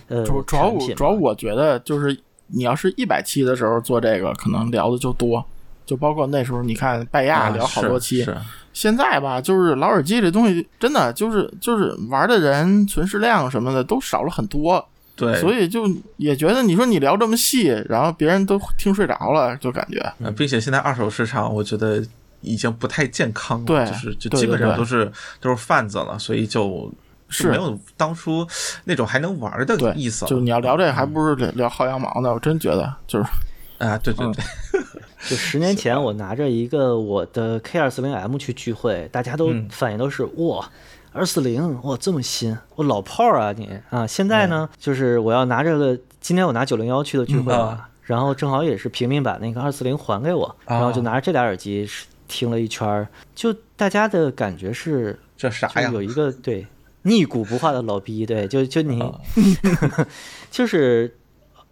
[0.08, 2.18] 呃，主主要我主要我觉得就是
[2.48, 5.42] 你要是一百期的时候做这个，可能聊的就多，
[5.86, 8.36] 就包括那时候你看拜亚啊聊好多期，是是。
[8.72, 20.00] 现在吧，就是老耳机这东西真的就是就是玩的人存世量什么的都少了很多，对，所以就也觉得你说你聊这么细，然后别人都听睡着了，就感觉。
[20.22, 22.02] 呃，并且现在二手市场，我觉得
[22.40, 25.10] 已经不太健康了，对就是就基本上都是
[25.40, 26.62] 都是贩子了，所以就
[27.28, 27.50] 就是。
[27.50, 28.46] 没有当初
[28.84, 30.28] 那种还能玩的意思了。
[30.30, 32.32] 就你要聊这，还不如聊聊薅羊毛呢。
[32.32, 33.24] 我真觉得就是。
[33.78, 34.44] 啊，对嗯对
[34.80, 34.80] 对，
[35.28, 39.66] 就十年前，我拿着一个我的 K 二四零 M 去聚会，大家都嗯。
[39.72, 40.70] 反应都是哇，
[41.12, 44.06] 二四零哇这么新，我老炮儿啊你啊！
[44.06, 51.86] 现在呢，就是我要拿这个，今天我拿九零幺去的聚会嘛嗯啊，然后正好也是平民把那个二四零还给我，然后就拿着这俩耳机
[52.26, 55.90] 听了一圈儿，就大家的感觉是这啥呀？
[55.90, 56.66] 有一个对
[57.02, 59.12] 逆古不化的老逼，对，就就你，啊
[60.50, 61.14] 就是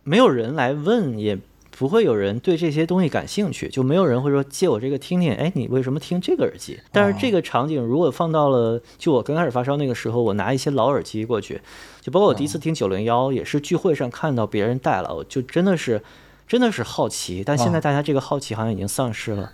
[0.03, 1.39] 没有人来问，也
[1.71, 6.79] 不会有人对这些东西感兴趣，就没有人会说借我这个听听，哎，你为什么听这个耳机？
[6.93, 11.61] 但是这个场景如果放到了就我刚开始发烧那个时候，我拿一些老耳机过去，
[12.01, 16.03] 就包括我第一次听九零幺，也是聚会上看到别人戴了，我就真的是
[16.47, 19.51] 真的是好奇，但现在大家这个好奇好像已经丧失了，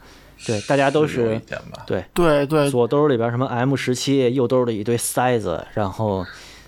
[0.46, 1.40] 对，大家都是。
[1.86, 2.04] 对。
[2.14, 6.24] 对对左兜里边什么 M 十七，右兜里一堆塞子，然后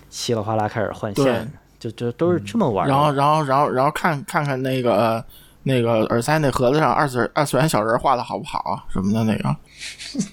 [0.09, 2.93] 稀里哗啦开始换线，就就都是这么玩的。
[2.93, 5.23] 然后然后然后然后看看看那个
[5.63, 9.55] 那个耳塞那盒子上二次二次元小人画的好不好啊什么的那个，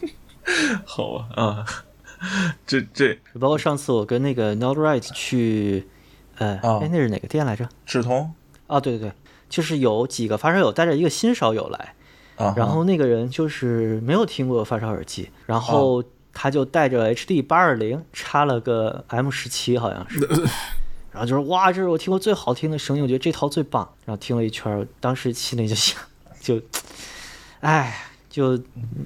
[0.85, 1.65] 好吧，啊，
[2.67, 5.87] 这这包括上次我跟那个 Not Right 去，
[6.39, 7.69] 呃，哦哎，那是哪个店来着？
[7.85, 8.33] 志同
[8.67, 9.13] 啊，对对对，
[9.49, 11.95] 就是有几个发烧友带着一个新烧友来，
[12.37, 20.21] 啊，然后那个人就是没有听过发烧耳机，然后他就带着 HD 八二零插了个 M 十七，好像是，
[21.17, 23.89] 然后就说哇，这是我听过最好听的声音，我觉得这套最棒。
[24.05, 25.99] 然后听了一圈儿，当时心里就想，
[26.43, 26.61] 就，
[27.61, 28.61] 哎，就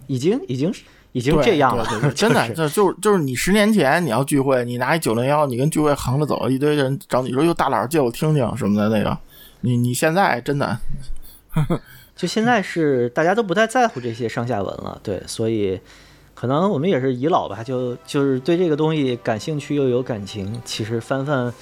[0.09, 0.73] 已经已经
[1.13, 9.17] 已经这样了，对对对真的就是就就是就是你十年前你要聚会，你拿一九零幺，你跟聚会横着走，一堆人找你说哟大佬借我听听什么的那个，
[9.61, 10.77] 你你现在真的
[12.17, 15.81] 就现在是大家都不太在乎这些上下文了，对，所以
[16.35, 21.53] 可能我们也是遗老吧，就就是对这个东西感兴趣又有感情，其实翻翻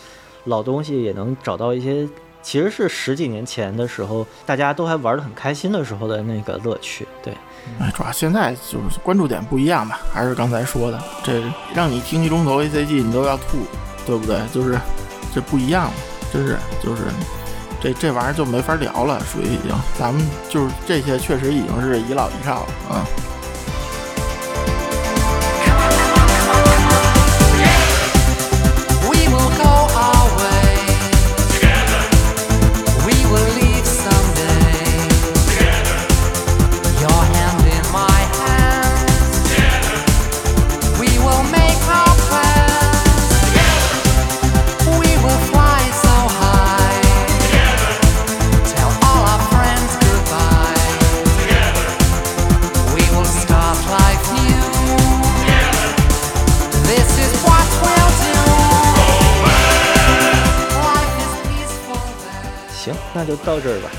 [0.49, 2.09] 老东西也能找到一些，
[2.43, 7.33] 其实是十几年前的时候大家都还玩得很开心的时候的那个乐趣，对，
[7.79, 11.43] 哎，主要现在就是关注点不一样吧，还是刚才说的，这
[11.75, 13.59] 让你听一钟头 ACG 你都要吐，
[14.07, 14.41] 对不对？
[14.53, 14.79] 就是
[15.35, 15.93] 这不一样了，
[16.33, 17.03] 真是就是
[17.81, 23.07] 这这玩意儿就没法聊了，属于已经，咱们就是这些确实已经是遗老遗少了啊。
[63.19, 63.91] 那就到这儿吧，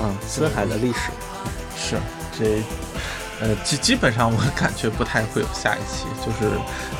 [0.00, 1.10] 嗯，森海的历史，
[1.76, 1.96] 是
[2.38, 2.62] 这，
[3.38, 6.50] 呃，基基本上我 感觉不太会有下一期，就是，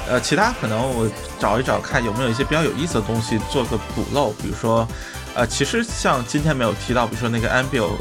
[0.06, 1.08] 呃，其他可能我
[1.40, 4.86] 找一找看有没有一些比较有意思的东西做个补漏，比如说，
[5.34, 7.92] 呃，其实像今天没有提到，比如说那个 Ambio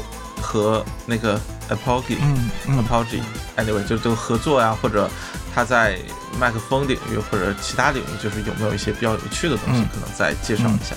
[0.42, 2.84] 和那个 Apogee，嗯嗯。
[2.84, 5.08] Apogee，anyway 就就合作呀，或者
[5.54, 5.98] 他在
[6.38, 9.88] 麦克风领域或者其他领域，就是有没有一些比较有趣的东西，嗯。
[9.94, 10.94] 可能再介绍一下。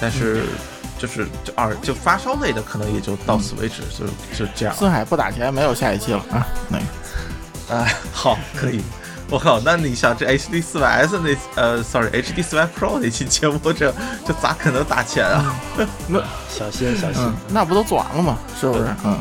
[0.00, 0.42] 但是
[0.98, 4.06] 就是就耳就发烧类的，可能也就到此为止，就
[4.46, 4.74] 就这样。
[4.74, 6.46] 四海不打钱，没有下一期了啊。
[6.68, 6.84] 那个
[7.74, 8.80] 哎，好，可以。
[9.28, 13.92] 我靠，那你想这 HD 四百 S 那呃，sorry HD 四百 Pro 那期节目，这
[14.24, 15.52] 这咋可能打钱啊？
[16.06, 18.38] 那小 心小心，嗯，那不都做完了吗？
[18.60, 18.86] 是不是？
[19.04, 19.18] 嗯，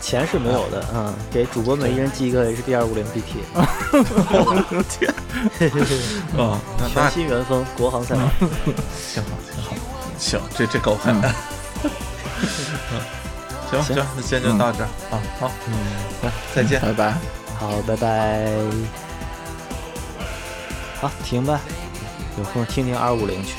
[0.00, 3.44] 钱是没有的，嗯，给主播们一人寄一个 HD 二五零 BT，
[3.92, 5.12] 我天！
[6.38, 8.30] 哦，那那全新原封国行赛马。
[9.12, 9.28] 挺好。
[10.18, 11.28] 行这这够狠的。
[13.70, 13.96] 行行。
[14.16, 15.52] 那今天就到这啊好。
[15.68, 15.74] 嗯。
[16.22, 16.80] 行再见。
[16.80, 17.14] 拜拜。
[17.58, 18.46] 好拜拜。
[21.00, 21.60] 好停吧。
[22.38, 23.54] 有空听听二五零去。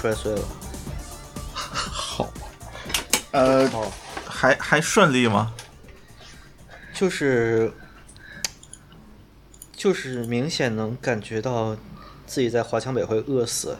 [0.00, 0.42] 摔碎了。
[1.52, 2.32] 好，
[3.32, 3.92] 呃，好，
[4.26, 5.52] 还还顺利吗？
[6.94, 7.70] 就是
[9.76, 11.76] 就是明显能感觉到
[12.26, 13.76] 自己在华强北会饿死，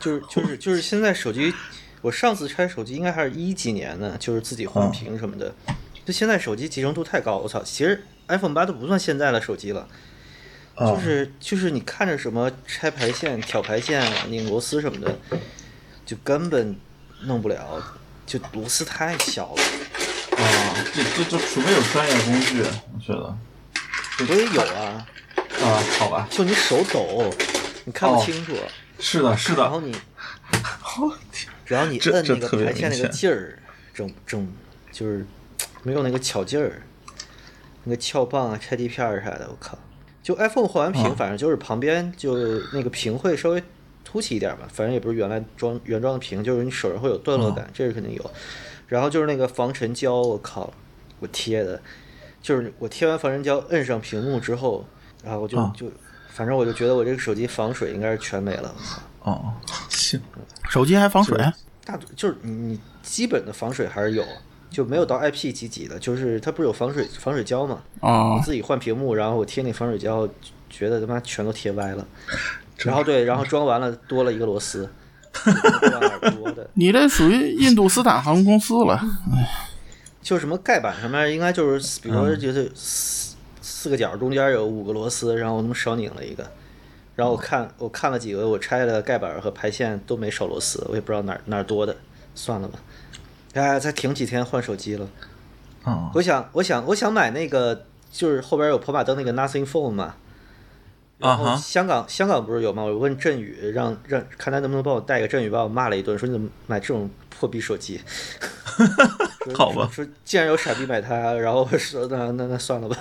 [0.00, 1.54] 就是就是就是现在手机，
[2.02, 5.54] 我上次拆手机应该还是一几年呢，就是自己换屏什么的，
[6.04, 7.62] 就现在手机集成度太高，我操！
[7.62, 9.86] 其实 iPhone 八都不算现在的手机了。
[10.78, 15.16] 就是就是你看着什么拆排线、挑排线、拧螺丝什么的，
[16.04, 16.76] 就根本
[17.22, 17.82] 弄不了，
[18.26, 19.62] 就螺丝太小了。
[20.36, 23.36] 啊，这这就除非有专业工具，我觉得。
[24.28, 25.06] 我也有啊，
[25.62, 27.30] 啊，好吧，就你手抖，
[27.84, 28.54] 你看不哦清楚，
[28.98, 29.92] 是的，是的然后，你
[30.98, 33.58] 我天，然后你摁那个排线那个劲儿，
[33.94, 34.52] 整整
[34.92, 35.26] 就是
[35.82, 36.82] 没有那个巧劲儿，
[37.84, 39.78] 那个撬棒啊、拆地片儿啥的，我靠！
[40.26, 42.36] 就 iPhone 换完屏，啊反正就是旁边就
[42.72, 43.62] 那个屏会稍微
[44.02, 48.30] 凸起一点吧，反正也不是原来装原装的屏，就是你手上会有段落啊感，这是肯定有。
[48.88, 50.68] 然后就是那个防尘胶，我靠，
[51.20, 51.80] 我贴的，
[52.42, 54.84] 就是我贴完防尘胶摁上屏幕之后，
[55.22, 55.88] 然后我就、啊就
[56.28, 58.74] 反正我就觉得我这个手机防水应该是全没了！
[59.20, 59.54] 哦，
[59.88, 60.20] 行，
[60.68, 61.38] 手机还防水，
[61.84, 64.24] 大就是你你基本的防水还是有，
[64.70, 67.82] 就没有到 IP 几几的，就是它不是有防水防水胶嘛？
[68.00, 70.28] 哦我自己换屏幕，然后我贴那防水胶，
[70.68, 72.06] 觉得他妈全都贴歪了。
[72.78, 74.88] 然后对，然后装完了多了一个螺丝，
[76.74, 79.00] 你这属于印度斯坦航空公司了。
[80.20, 86.44] 就什么盖板上面应该就是，比如说就是四四个角中间有五个螺丝，然后我他妈少拧了一个。
[87.14, 91.96] 然后我看我看了几个，我拆了盖板和排线都没少螺丝，我也不知道哪儿哪儿多的，
[92.34, 92.78] 算了吧。
[93.56, 95.08] 哎，再停几天换手机了。
[95.82, 100.14] 啊，我想，我想，我想买那个，就是后边有跑马灯那个 Nothing Phone 嘛。
[101.18, 102.82] 然后啊哈香港香港不是有吗？
[102.82, 105.26] 我问振宇，让让看他能不能帮我带个。
[105.26, 108.00] 振宇把我骂了一顿，说你怎么买这种破逼手机？
[109.46, 112.96] 说好吧说既然有傻逼买它，然后我说那那那算了吧。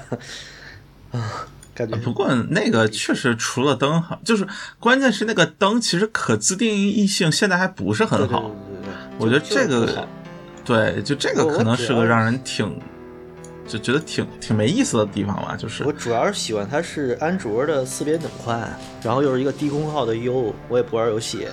[1.11, 4.47] 啊，感觉不过那个确实除了灯好，就是
[4.79, 8.41] 关键是那个灯其实可自定义性现在还不是很好。
[8.41, 10.07] 对对对对对我觉得这个
[10.65, 12.77] 对，就这个可能是个让人挺
[13.67, 18.67] 就觉得挺挺没意思的地方吧，就是我主要是喜欢它是安卓的四边等宽，
[19.01, 21.47] 然后又是一个低功耗的 U，我也不玩游戏，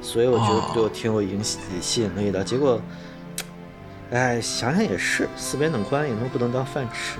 [0.00, 2.42] 所以我觉得对我挺有影吸吸引力的。
[2.42, 2.80] 结果，
[4.10, 7.18] 哎，想想也是，四边等宽也能不能当饭吃？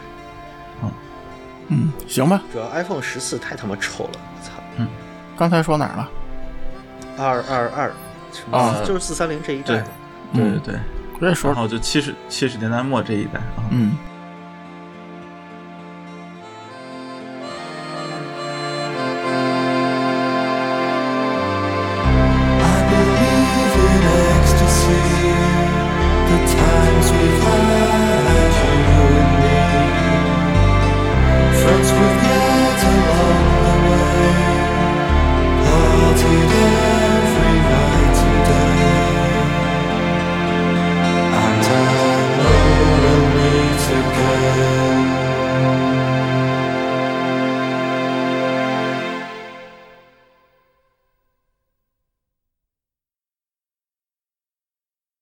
[1.70, 2.42] 嗯，行吧。
[2.50, 4.52] 主要 iPhone 十四太他妈丑了，我操！
[5.36, 6.10] 刚才说哪儿了？
[7.18, 7.92] 二二二，
[8.32, 9.86] 什么啊就是四三零这一代对嘛。
[10.32, 10.80] 对对
[11.20, 13.96] 然，后就七十七十年代末这一代啊，嗯，